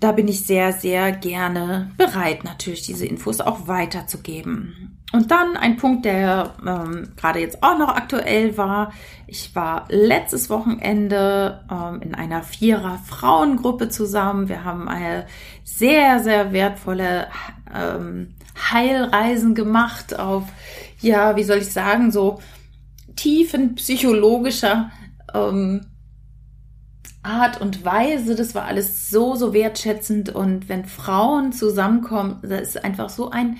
Da 0.00 0.12
bin 0.12 0.28
ich 0.28 0.44
sehr, 0.44 0.72
sehr 0.72 1.10
gerne 1.10 1.90
bereit, 1.96 2.44
natürlich 2.44 2.82
diese 2.82 3.04
Infos 3.04 3.40
auch 3.40 3.66
weiterzugeben. 3.66 4.97
Und 5.10 5.30
dann 5.30 5.56
ein 5.56 5.76
Punkt, 5.78 6.04
der 6.04 6.54
ähm, 6.66 7.12
gerade 7.16 7.40
jetzt 7.40 7.62
auch 7.62 7.78
noch 7.78 7.88
aktuell 7.88 8.58
war. 8.58 8.92
Ich 9.26 9.54
war 9.54 9.86
letztes 9.88 10.50
Wochenende 10.50 11.64
ähm, 11.70 12.02
in 12.02 12.14
einer 12.14 12.42
Vierer 12.42 12.98
Frauengruppe 13.06 13.88
zusammen. 13.88 14.48
Wir 14.48 14.64
haben 14.64 14.86
eine 14.86 15.26
sehr, 15.64 16.20
sehr 16.20 16.52
wertvolle 16.52 17.28
ähm, 17.74 18.34
Heilreisen 18.70 19.54
gemacht 19.54 20.18
auf, 20.18 20.44
ja, 21.00 21.36
wie 21.36 21.44
soll 21.44 21.58
ich 21.58 21.72
sagen, 21.72 22.10
so 22.10 22.40
tiefen 23.16 23.76
psychologischer 23.76 24.90
ähm, 25.32 25.86
Art 27.22 27.62
und 27.62 27.82
Weise. 27.82 28.34
Das 28.34 28.54
war 28.54 28.66
alles 28.66 29.08
so, 29.10 29.36
so 29.36 29.54
wertschätzend. 29.54 30.34
Und 30.34 30.68
wenn 30.68 30.84
Frauen 30.84 31.52
zusammenkommen, 31.52 32.40
da 32.42 32.56
ist 32.56 32.84
einfach 32.84 33.08
so 33.08 33.30
ein 33.30 33.56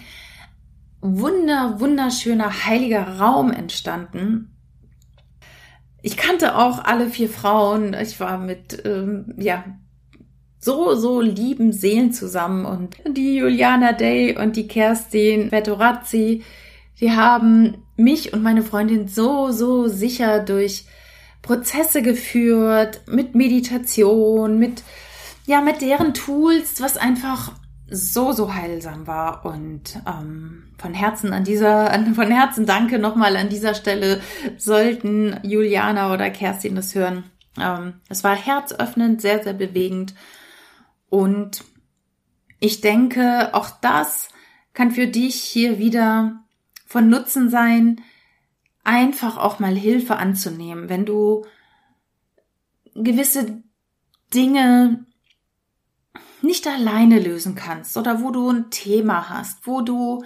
wunder, 1.00 1.80
wunderschöner, 1.80 2.66
heiliger 2.66 3.18
Raum 3.18 3.52
entstanden. 3.52 4.54
Ich 6.02 6.16
kannte 6.16 6.56
auch 6.56 6.84
alle 6.84 7.08
vier 7.08 7.28
Frauen. 7.28 7.94
Ich 7.94 8.20
war 8.20 8.38
mit, 8.38 8.82
ähm, 8.84 9.34
ja, 9.36 9.64
so, 10.60 10.94
so 10.94 11.20
lieben 11.20 11.72
Seelen 11.72 12.12
zusammen 12.12 12.64
und 12.64 12.96
die 13.06 13.36
Juliana 13.36 13.92
Day 13.92 14.36
und 14.36 14.56
die 14.56 14.66
Kerstin 14.66 15.52
Vettorazzi, 15.52 16.42
die 17.00 17.12
haben 17.12 17.84
mich 17.96 18.32
und 18.32 18.42
meine 18.42 18.62
Freundin 18.62 19.06
so, 19.08 19.52
so 19.52 19.86
sicher 19.86 20.40
durch 20.40 20.84
Prozesse 21.42 22.02
geführt, 22.02 23.02
mit 23.06 23.34
Meditation, 23.34 24.58
mit, 24.58 24.82
ja, 25.46 25.60
mit 25.60 25.80
deren 25.80 26.12
Tools, 26.12 26.80
was 26.80 26.96
einfach 26.96 27.52
so, 27.90 28.32
so 28.32 28.54
heilsam 28.54 29.06
war. 29.06 29.44
Und 29.44 30.00
ähm, 30.06 30.72
von 30.78 30.94
Herzen 30.94 31.32
an 31.32 31.44
dieser, 31.44 31.90
von 32.14 32.30
Herzen 32.30 32.66
danke 32.66 32.98
nochmal 32.98 33.36
an 33.36 33.48
dieser 33.48 33.74
Stelle, 33.74 34.20
sollten 34.56 35.38
Juliana 35.42 36.12
oder 36.12 36.30
Kerstin 36.30 36.76
das 36.76 36.94
hören. 36.94 37.24
Ähm, 37.58 37.94
es 38.08 38.24
war 38.24 38.36
herzöffnend, 38.36 39.20
sehr, 39.20 39.42
sehr 39.42 39.54
bewegend. 39.54 40.14
Und 41.08 41.64
ich 42.60 42.80
denke, 42.80 43.54
auch 43.54 43.70
das 43.80 44.28
kann 44.74 44.90
für 44.90 45.06
dich 45.06 45.36
hier 45.36 45.78
wieder 45.78 46.44
von 46.86 47.08
Nutzen 47.08 47.50
sein, 47.50 48.00
einfach 48.84 49.36
auch 49.36 49.58
mal 49.58 49.74
Hilfe 49.74 50.16
anzunehmen, 50.16 50.88
wenn 50.88 51.04
du 51.04 51.44
gewisse 52.94 53.62
Dinge 54.34 55.04
nicht 56.42 56.66
alleine 56.66 57.18
lösen 57.18 57.54
kannst 57.54 57.96
oder 57.96 58.22
wo 58.22 58.30
du 58.30 58.50
ein 58.50 58.70
Thema 58.70 59.28
hast, 59.28 59.66
wo 59.66 59.80
du 59.80 60.24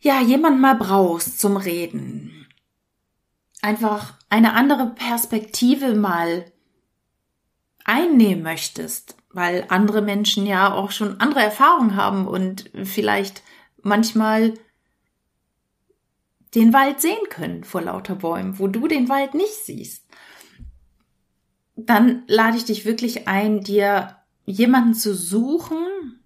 ja 0.00 0.20
jemand 0.20 0.60
mal 0.60 0.74
brauchst 0.74 1.38
zum 1.38 1.56
Reden. 1.56 2.46
Einfach 3.60 4.14
eine 4.28 4.54
andere 4.54 4.86
Perspektive 4.86 5.94
mal 5.94 6.44
einnehmen 7.84 8.42
möchtest, 8.42 9.16
weil 9.30 9.64
andere 9.68 10.02
Menschen 10.02 10.46
ja 10.46 10.72
auch 10.72 10.90
schon 10.90 11.20
andere 11.20 11.42
Erfahrungen 11.42 11.96
haben 11.96 12.26
und 12.26 12.70
vielleicht 12.84 13.42
manchmal 13.82 14.54
den 16.54 16.72
Wald 16.72 17.00
sehen 17.00 17.28
können 17.30 17.64
vor 17.64 17.82
lauter 17.82 18.16
Bäumen, 18.16 18.58
wo 18.58 18.68
du 18.68 18.88
den 18.88 19.08
Wald 19.08 19.34
nicht 19.34 19.54
siehst. 19.64 20.04
Dann 21.76 22.24
lade 22.26 22.56
ich 22.56 22.64
dich 22.64 22.84
wirklich 22.84 23.26
ein, 23.26 23.62
dir 23.62 24.21
jemanden 24.44 24.94
zu 24.94 25.14
suchen, 25.14 26.20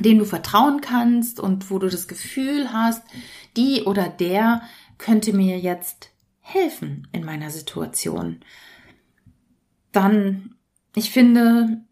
den 0.00 0.18
du 0.18 0.24
vertrauen 0.24 0.80
kannst 0.80 1.40
und 1.40 1.70
wo 1.70 1.78
du 1.78 1.88
das 1.88 2.08
Gefühl 2.08 2.72
hast, 2.72 3.02
die 3.56 3.82
oder 3.84 4.08
der 4.08 4.62
könnte 4.96 5.32
mir 5.32 5.58
jetzt 5.58 6.10
helfen 6.40 7.08
in 7.12 7.24
meiner 7.24 7.50
Situation. 7.50 8.40
Dann, 9.92 10.54
ich 10.94 11.10
finde, 11.10 11.82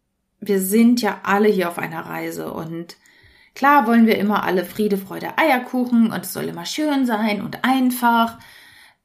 wir 0.40 0.60
sind 0.60 1.02
ja 1.02 1.20
alle 1.22 1.48
hier 1.48 1.68
auf 1.68 1.78
einer 1.78 2.06
Reise 2.06 2.52
und 2.52 2.96
klar 3.54 3.86
wollen 3.86 4.06
wir 4.06 4.18
immer 4.18 4.44
alle 4.44 4.64
Friede, 4.64 4.98
Freude, 4.98 5.38
Eierkuchen 5.38 6.12
und 6.12 6.20
es 6.24 6.32
soll 6.32 6.44
immer 6.44 6.66
schön 6.66 7.06
sein 7.06 7.42
und 7.42 7.64
einfach. 7.64 8.38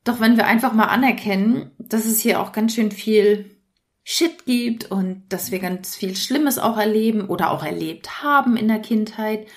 Doch 0.04 0.20
wenn 0.20 0.36
wir 0.36 0.48
einfach 0.48 0.74
mal 0.74 0.86
anerkennen, 0.86 1.72
dass 1.78 2.06
es 2.06 2.20
hier 2.20 2.40
auch 2.40 2.52
ganz 2.52 2.74
schön 2.74 2.92
viel 2.92 3.56
Shit 4.04 4.46
gibt 4.46 4.90
und 4.90 5.24
dass 5.30 5.52
wir 5.52 5.60
ganz 5.60 5.96
viel 5.96 6.16
Schlimmes 6.16 6.58
auch 6.58 6.78
erleben 6.78 7.28
oder 7.28 7.52
auch 7.52 7.64
erlebt 7.64 8.24
haben 8.24 8.58
in 8.58 8.68
der 8.68 8.80
Kindheit 8.80 9.48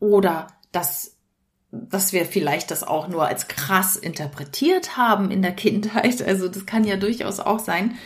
oder 0.00 0.48
dass, 0.72 1.16
dass 1.70 2.12
wir 2.12 2.26
vielleicht 2.26 2.70
das 2.70 2.82
auch 2.82 3.06
nur 3.08 3.26
als 3.26 3.46
krass 3.46 3.96
interpretiert 3.96 4.96
haben 4.96 5.30
in 5.30 5.40
der 5.40 5.52
Kindheit. 5.52 6.20
Also 6.22 6.48
das 6.48 6.66
kann 6.66 6.84
ja 6.84 6.96
durchaus 6.96 7.38
auch 7.38 7.60
sein, 7.60 7.96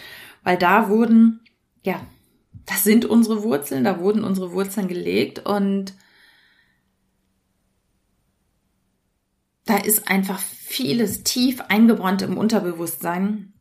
weil 0.42 0.58
da 0.58 0.90
wurden, 0.90 1.40
ja, 1.82 2.00
das 2.66 2.84
sind 2.84 3.06
unsere 3.06 3.42
Wurzeln, 3.42 3.84
da 3.84 4.00
wurden 4.00 4.22
unsere 4.22 4.52
Wurzeln 4.52 4.86
gelegt 4.86 5.46
und 5.46 5.94
da 9.64 9.78
ist 9.78 10.08
einfach 10.08 10.38
vieles 10.38 11.22
tief 11.22 11.62
eingebrannt 11.68 12.22
im 12.22 12.36
Unterbewusstsein 12.36 13.54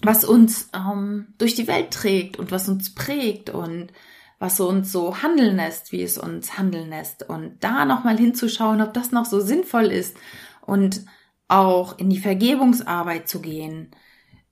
was 0.00 0.24
uns 0.24 0.68
ähm, 0.74 1.34
durch 1.38 1.54
die 1.54 1.66
Welt 1.66 1.90
trägt 1.90 2.38
und 2.38 2.50
was 2.50 2.68
uns 2.68 2.94
prägt 2.94 3.50
und 3.50 3.92
was 4.38 4.58
uns 4.58 4.90
so 4.90 5.22
handeln 5.22 5.56
lässt, 5.56 5.92
wie 5.92 6.02
es 6.02 6.18
uns 6.18 6.58
handeln 6.58 6.90
lässt. 6.90 7.28
Und 7.28 7.62
da 7.62 7.84
nochmal 7.84 8.18
hinzuschauen, 8.18 8.80
ob 8.80 8.94
das 8.94 9.12
noch 9.12 9.26
so 9.26 9.40
sinnvoll 9.40 9.86
ist 9.86 10.16
und 10.62 11.04
auch 11.46 11.98
in 11.98 12.10
die 12.10 12.18
Vergebungsarbeit 12.18 13.28
zu 13.28 13.40
gehen 13.40 13.90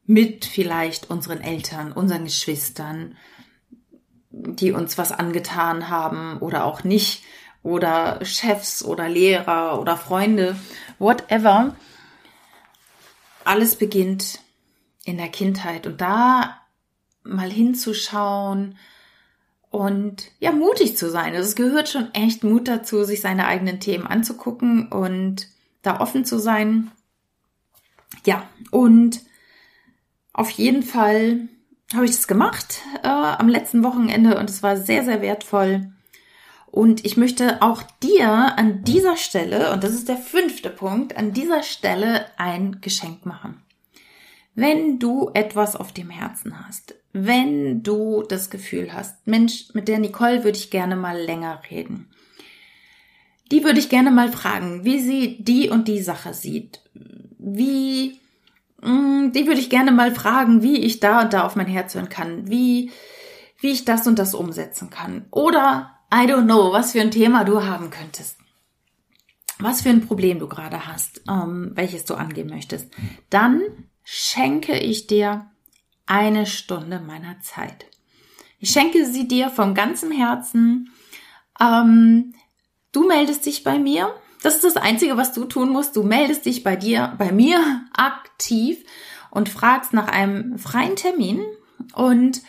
mit 0.05 0.44
vielleicht 0.44 1.11
unseren 1.11 1.40
Eltern, 1.40 1.92
unseren 1.92 2.24
Geschwistern, 2.24 3.16
die 4.31 4.72
uns 4.72 4.98
was 4.98 5.11
angetan 5.11 5.88
haben 5.88 6.38
oder 6.38 6.64
auch 6.64 6.85
nicht, 6.85 7.24
oder 7.62 8.24
Chefs 8.24 8.85
oder 8.85 9.09
Lehrer 9.09 9.81
oder 9.81 9.96
Freunde, 9.96 10.57
whatever. 10.98 11.74
Alles 13.44 13.76
beginnt 13.76 14.40
in 15.05 15.17
der 15.17 15.29
Kindheit 15.29 15.87
und 15.87 16.01
da 16.01 16.61
mal 17.23 17.51
hinzuschauen 17.51 18.77
und 19.71 20.31
ja, 20.41 20.53
mutig 20.53 20.97
zu 20.97 21.11
sein. 21.11 21.35
Also 21.35 21.49
es 21.49 21.57
gehört 21.57 21.89
schon 21.89 22.13
echt 22.13 22.45
Mut 22.45 22.67
dazu, 22.69 23.05
sich 23.05 23.21
seine 23.21 23.47
eigenen 23.47 23.81
Themen 23.81 24.07
anzugucken 24.07 24.89
und 24.89 25.49
da 25.83 26.01
offen 26.01 26.25
zu 26.25 26.39
sein. 26.39 26.91
Ja, 28.27 28.49
und 28.71 29.21
auf 30.33 30.51
jeden 30.51 30.83
Fall 30.83 31.49
habe 31.95 32.05
ich 32.05 32.13
das 32.13 32.29
gemacht 32.29 32.83
äh, 33.03 33.09
am 33.09 33.49
letzten 33.49 33.83
Wochenende 33.83 34.39
und 34.39 34.51
es 34.51 34.63
war 34.63 34.77
sehr, 34.77 35.05
sehr 35.05 35.23
wertvoll. 35.23 35.93
Und 36.67 37.05
ich 37.05 37.17
möchte 37.17 37.63
auch 37.63 37.83
dir 38.03 38.29
an 38.29 38.85
dieser 38.85 39.17
Stelle, 39.17 39.73
und 39.73 39.83
das 39.83 39.93
ist 39.93 40.09
der 40.09 40.17
fünfte 40.17 40.71
Punkt, 40.71 41.17
an 41.17 41.33
dieser 41.33 41.65
Stelle 41.65 42.27
ein 42.37 42.81
Geschenk 42.81 43.27
machen. 43.27 43.61
Wenn 44.55 44.99
du 44.99 45.31
etwas 45.35 45.77
auf 45.77 45.93
dem 45.93 46.11
Herzen 46.11 46.67
hast, 46.67 46.95
wenn 47.13 47.83
du 47.83 48.23
das 48.29 48.51
Gefühl 48.51 48.93
hast, 48.93 49.27
Mensch, 49.27 49.69
mit 49.75 49.89
der 49.89 49.99
Nicole 49.99 50.45
würde 50.45 50.59
ich 50.59 50.71
gerne 50.71 50.97
mal 50.97 51.19
länger 51.19 51.63
reden. 51.71 52.09
Die 53.51 53.65
würde 53.65 53.81
ich 53.81 53.89
gerne 53.89 54.11
mal 54.11 54.31
fragen, 54.31 54.85
wie 54.85 55.01
sie 55.01 55.43
die 55.43 55.71
und 55.71 55.89
die 55.89 56.03
Sache 56.03 56.35
sieht. 56.35 56.83
Wie, 57.39 58.21
mm, 58.81 59.33
die 59.33 59.47
würde 59.47 59.61
ich 59.61 59.71
gerne 59.71 59.93
mal 59.93 60.15
fragen, 60.15 60.63
wie 60.63 60.79
ich 60.79 61.01
da 61.01 61.23
und 61.23 61.33
da 61.33 61.45
auf 61.45 61.57
mein 61.57 61.67
Herz 61.67 61.95
hören 61.95 62.09
kann, 62.09 62.49
wie, 62.49 62.91
wie 63.59 63.71
ich 63.71 63.85
das 63.85 64.07
und 64.07 64.19
das 64.19 64.35
umsetzen 64.35 64.91
kann. 64.91 65.27
Oder, 65.31 65.99
I 66.13 66.27
don't 66.27 66.45
know, 66.45 66.73
was 66.73 66.93
für 66.93 67.01
ein 67.01 67.11
Thema 67.11 67.45
du 67.45 67.65
haben 67.65 67.91
könntest 67.91 68.41
was 69.63 69.83
für 69.83 69.91
ein 69.91 70.07
Problem 70.07 70.39
du 70.39 70.49
gerade 70.49 70.87
hast, 70.87 71.23
ähm, 71.29 71.73
welches 71.75 72.05
du 72.05 72.15
angehen 72.15 72.49
möchtest, 72.49 72.91
dann 73.29 73.61
schenke 74.12 74.77
ich 74.77 75.07
dir 75.07 75.49
eine 76.05 76.44
Stunde 76.44 76.99
meiner 76.99 77.38
Zeit. 77.42 77.87
Ich 78.59 78.73
schenke 78.73 79.07
sie 79.07 79.29
dir 79.29 79.51
vom 79.51 79.73
ganzen 79.73 80.11
Herzen. 80.11 80.90
Ähm, 81.61 82.35
du 82.90 83.07
meldest 83.07 83.46
dich 83.46 83.62
bei 83.62 83.79
mir. 83.79 84.12
Das 84.42 84.57
ist 84.57 84.64
das 84.64 84.77
Einzige, 84.77 85.16
was 85.16 85.33
du 85.33 85.44
tun 85.44 85.68
musst. 85.68 85.94
Du 85.94 86.03
meldest 86.03 86.44
dich 86.44 86.64
bei 86.64 86.75
dir, 86.75 87.14
bei 87.18 87.31
mir 87.31 87.87
aktiv 87.92 88.85
und 89.31 89.49
fragst 89.49 89.92
nach 89.92 90.09
einem 90.09 90.59
freien 90.59 90.96
Termin 90.96 91.44
und 91.94 92.42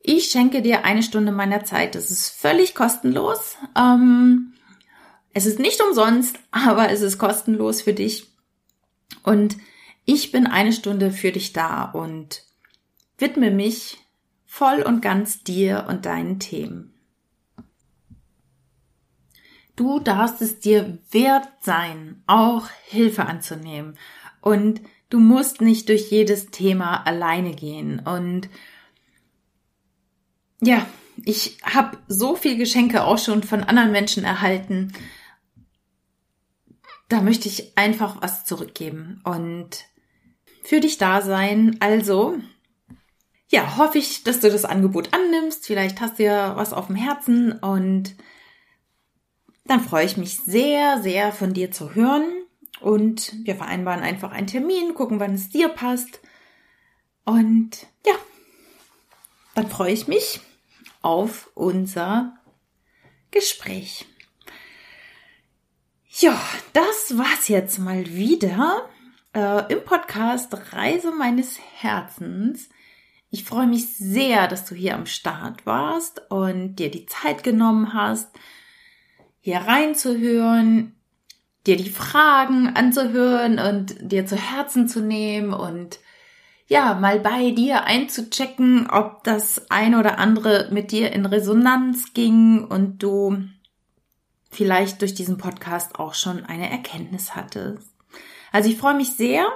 ich 0.00 0.30
schenke 0.30 0.62
dir 0.62 0.86
eine 0.86 1.02
Stunde 1.02 1.32
meiner 1.32 1.64
Zeit. 1.64 1.96
Das 1.96 2.10
ist 2.10 2.30
völlig 2.30 2.74
kostenlos. 2.74 3.58
Ähm, 3.76 4.54
es 5.34 5.44
ist 5.44 5.58
nicht 5.58 5.82
umsonst, 5.82 6.38
aber 6.50 6.88
es 6.88 7.02
ist 7.02 7.18
kostenlos 7.18 7.82
für 7.82 7.92
dich. 7.92 8.26
Und 9.22 9.58
ich 10.04 10.32
bin 10.32 10.46
eine 10.46 10.72
Stunde 10.72 11.10
für 11.10 11.32
dich 11.32 11.52
da 11.52 11.84
und 11.84 12.44
widme 13.18 13.50
mich 13.50 13.98
voll 14.44 14.82
und 14.82 15.00
ganz 15.00 15.42
dir 15.42 15.86
und 15.88 16.06
deinen 16.06 16.38
Themen. 16.38 16.94
Du 19.76 19.98
darfst 19.98 20.40
es 20.40 20.60
dir 20.60 20.98
wert 21.10 21.48
sein, 21.60 22.22
auch 22.26 22.68
Hilfe 22.84 23.26
anzunehmen. 23.26 23.98
Und 24.40 24.80
du 25.10 25.18
musst 25.18 25.60
nicht 25.60 25.88
durch 25.88 26.10
jedes 26.10 26.50
Thema 26.50 27.04
alleine 27.06 27.54
gehen. 27.54 27.98
Und 27.98 28.48
ja, 30.60 30.86
ich 31.24 31.58
habe 31.64 31.98
so 32.06 32.36
viel 32.36 32.56
Geschenke 32.56 33.04
auch 33.04 33.18
schon 33.18 33.42
von 33.42 33.64
anderen 33.64 33.90
Menschen 33.90 34.22
erhalten. 34.22 34.92
Da 37.08 37.20
möchte 37.20 37.48
ich 37.48 37.76
einfach 37.76 38.22
was 38.22 38.44
zurückgeben 38.44 39.20
und 39.24 39.86
für 40.64 40.80
dich 40.80 40.98
da 40.98 41.22
sein. 41.22 41.76
Also, 41.80 42.38
ja, 43.48 43.76
hoffe 43.76 43.98
ich, 43.98 44.24
dass 44.24 44.40
du 44.40 44.50
das 44.50 44.64
Angebot 44.64 45.14
annimmst. 45.14 45.66
Vielleicht 45.66 46.00
hast 46.00 46.18
du 46.18 46.24
ja 46.24 46.56
was 46.56 46.72
auf 46.72 46.88
dem 46.88 46.96
Herzen 46.96 47.52
und 47.52 48.16
dann 49.66 49.80
freue 49.80 50.04
ich 50.04 50.16
mich 50.16 50.40
sehr, 50.40 51.00
sehr 51.02 51.32
von 51.32 51.54
dir 51.54 51.70
zu 51.70 51.94
hören. 51.94 52.24
Und 52.80 53.32
wir 53.44 53.56
vereinbaren 53.56 54.02
einfach 54.02 54.32
einen 54.32 54.46
Termin, 54.46 54.94
gucken, 54.94 55.20
wann 55.20 55.34
es 55.34 55.48
dir 55.48 55.68
passt. 55.68 56.20
Und 57.24 57.86
ja, 58.04 58.14
dann 59.54 59.68
freue 59.68 59.92
ich 59.92 60.08
mich 60.08 60.40
auf 61.00 61.50
unser 61.54 62.36
Gespräch. 63.30 64.06
Ja, 66.10 66.38
das 66.72 67.16
war's 67.16 67.48
jetzt 67.48 67.78
mal 67.78 68.06
wieder 68.06 68.88
äh, 69.34 69.72
im 69.72 69.84
Podcast 69.84 70.72
Reise 70.72 71.12
meines 71.12 71.58
Herzens. 71.58 72.68
Ich 73.30 73.44
freue 73.44 73.66
mich 73.66 73.96
sehr, 73.96 74.46
dass 74.46 74.64
du 74.64 74.74
hier 74.74 74.94
am 74.94 75.06
Start 75.06 75.66
warst 75.66 76.22
und 76.30 76.76
dir 76.76 76.90
die 76.90 77.06
Zeit 77.06 77.42
genommen 77.42 77.92
hast, 77.92 78.28
hier 79.40 79.58
reinzuhören, 79.58 80.94
dir 81.66 81.76
die 81.76 81.90
Fragen 81.90 82.68
anzuhören 82.68 83.58
und 83.58 83.96
dir 84.00 84.24
zu 84.26 84.36
Herzen 84.36 84.88
zu 84.88 85.00
nehmen 85.00 85.52
und 85.52 85.98
ja, 86.66 86.94
mal 86.94 87.20
bei 87.20 87.50
dir 87.50 87.84
einzuchecken, 87.84 88.88
ob 88.88 89.22
das 89.24 89.70
eine 89.70 89.98
oder 89.98 90.18
andere 90.18 90.68
mit 90.70 90.92
dir 90.92 91.12
in 91.12 91.26
Resonanz 91.26 92.14
ging 92.14 92.64
und 92.64 93.02
du 93.02 93.36
vielleicht 94.50 95.02
durch 95.02 95.14
diesen 95.14 95.36
Podcast 95.36 95.98
auch 95.98 96.14
schon 96.14 96.44
eine 96.44 96.70
Erkenntnis 96.70 97.34
hattest. 97.34 97.93
Also 98.54 98.70
ich 98.70 98.76
freue 98.76 98.94
mich 98.94 99.10
sehr. 99.10 99.48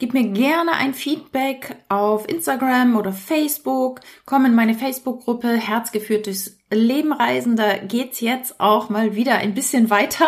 Gib 0.00 0.14
mir 0.14 0.24
gerne 0.24 0.72
ein 0.72 0.94
Feedback 0.94 1.76
auf 1.88 2.28
Instagram 2.28 2.96
oder 2.96 3.12
Facebook. 3.12 4.00
Komm 4.26 4.46
in 4.46 4.56
meine 4.56 4.74
Facebook-Gruppe 4.74 5.48
Herzgeführt 5.48 6.26
durchs 6.26 6.58
Leben 6.68 7.12
reisen. 7.12 7.54
Da 7.54 7.76
geht's 7.76 8.18
jetzt 8.18 8.58
auch 8.58 8.88
mal 8.88 9.14
wieder 9.14 9.36
ein 9.36 9.54
bisschen 9.54 9.90
weiter, 9.90 10.26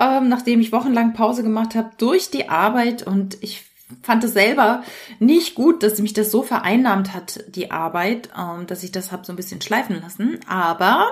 ähm, 0.00 0.30
nachdem 0.30 0.60
ich 0.60 0.72
wochenlang 0.72 1.12
Pause 1.12 1.42
gemacht 1.42 1.74
habe 1.74 1.90
durch 1.98 2.30
die 2.30 2.48
Arbeit 2.48 3.06
und 3.06 3.36
ich 3.42 3.66
fand 4.02 4.24
es 4.24 4.32
selber 4.32 4.82
nicht 5.18 5.54
gut, 5.54 5.82
dass 5.82 6.00
mich 6.00 6.14
das 6.14 6.30
so 6.30 6.42
vereinnahmt 6.42 7.12
hat, 7.12 7.44
die 7.48 7.70
Arbeit, 7.70 8.30
ähm, 8.38 8.66
dass 8.66 8.82
ich 8.82 8.90
das 8.90 9.12
habe 9.12 9.26
so 9.26 9.34
ein 9.34 9.36
bisschen 9.36 9.60
schleifen 9.60 10.00
lassen. 10.00 10.40
Aber 10.48 11.10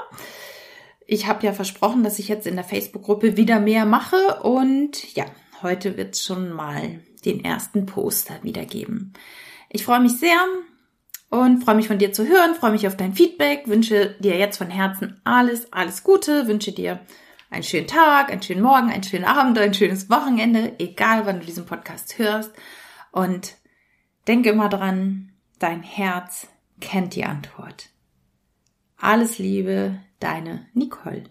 ich 1.06 1.26
habe 1.26 1.44
ja 1.44 1.52
versprochen, 1.52 2.02
dass 2.04 2.18
ich 2.18 2.28
jetzt 2.28 2.46
in 2.46 2.54
der 2.54 2.64
Facebook-Gruppe 2.64 3.36
wieder 3.36 3.60
mehr 3.60 3.84
mache 3.84 4.40
und 4.42 5.14
ja, 5.14 5.26
heute 5.62 5.96
wird 5.96 6.14
es 6.14 6.24
schon 6.24 6.52
mal 6.52 7.00
den 7.24 7.44
ersten 7.44 7.86
Poster 7.86 8.42
wiedergeben. 8.42 9.12
Ich 9.68 9.84
freue 9.84 10.00
mich 10.00 10.18
sehr 10.18 10.38
und 11.30 11.64
freue 11.64 11.76
mich 11.76 11.88
von 11.88 11.98
dir 11.98 12.12
zu 12.12 12.26
hören, 12.26 12.54
freue 12.54 12.72
mich 12.72 12.86
auf 12.86 12.96
dein 12.96 13.14
Feedback, 13.14 13.66
wünsche 13.66 14.16
dir 14.20 14.36
jetzt 14.36 14.58
von 14.58 14.70
Herzen 14.70 15.20
alles, 15.24 15.72
alles 15.72 16.02
Gute, 16.04 16.46
wünsche 16.46 16.72
dir 16.72 17.00
einen 17.50 17.62
schönen 17.62 17.86
Tag, 17.86 18.30
einen 18.30 18.42
schönen 18.42 18.62
Morgen, 18.62 18.90
einen 18.90 19.02
schönen 19.02 19.24
Abend, 19.24 19.58
ein 19.58 19.74
schönes 19.74 20.10
Wochenende, 20.10 20.74
egal 20.78 21.26
wann 21.26 21.40
du 21.40 21.46
diesen 21.46 21.66
Podcast 21.66 22.18
hörst. 22.18 22.52
Und 23.12 23.56
denke 24.26 24.50
immer 24.50 24.68
dran, 24.68 25.32
dein 25.58 25.82
Herz 25.82 26.48
kennt 26.80 27.14
die 27.14 27.24
Antwort. 27.24 27.90
Alles 28.98 29.38
Liebe, 29.38 30.00
deine 30.20 30.66
Nicole. 30.74 31.24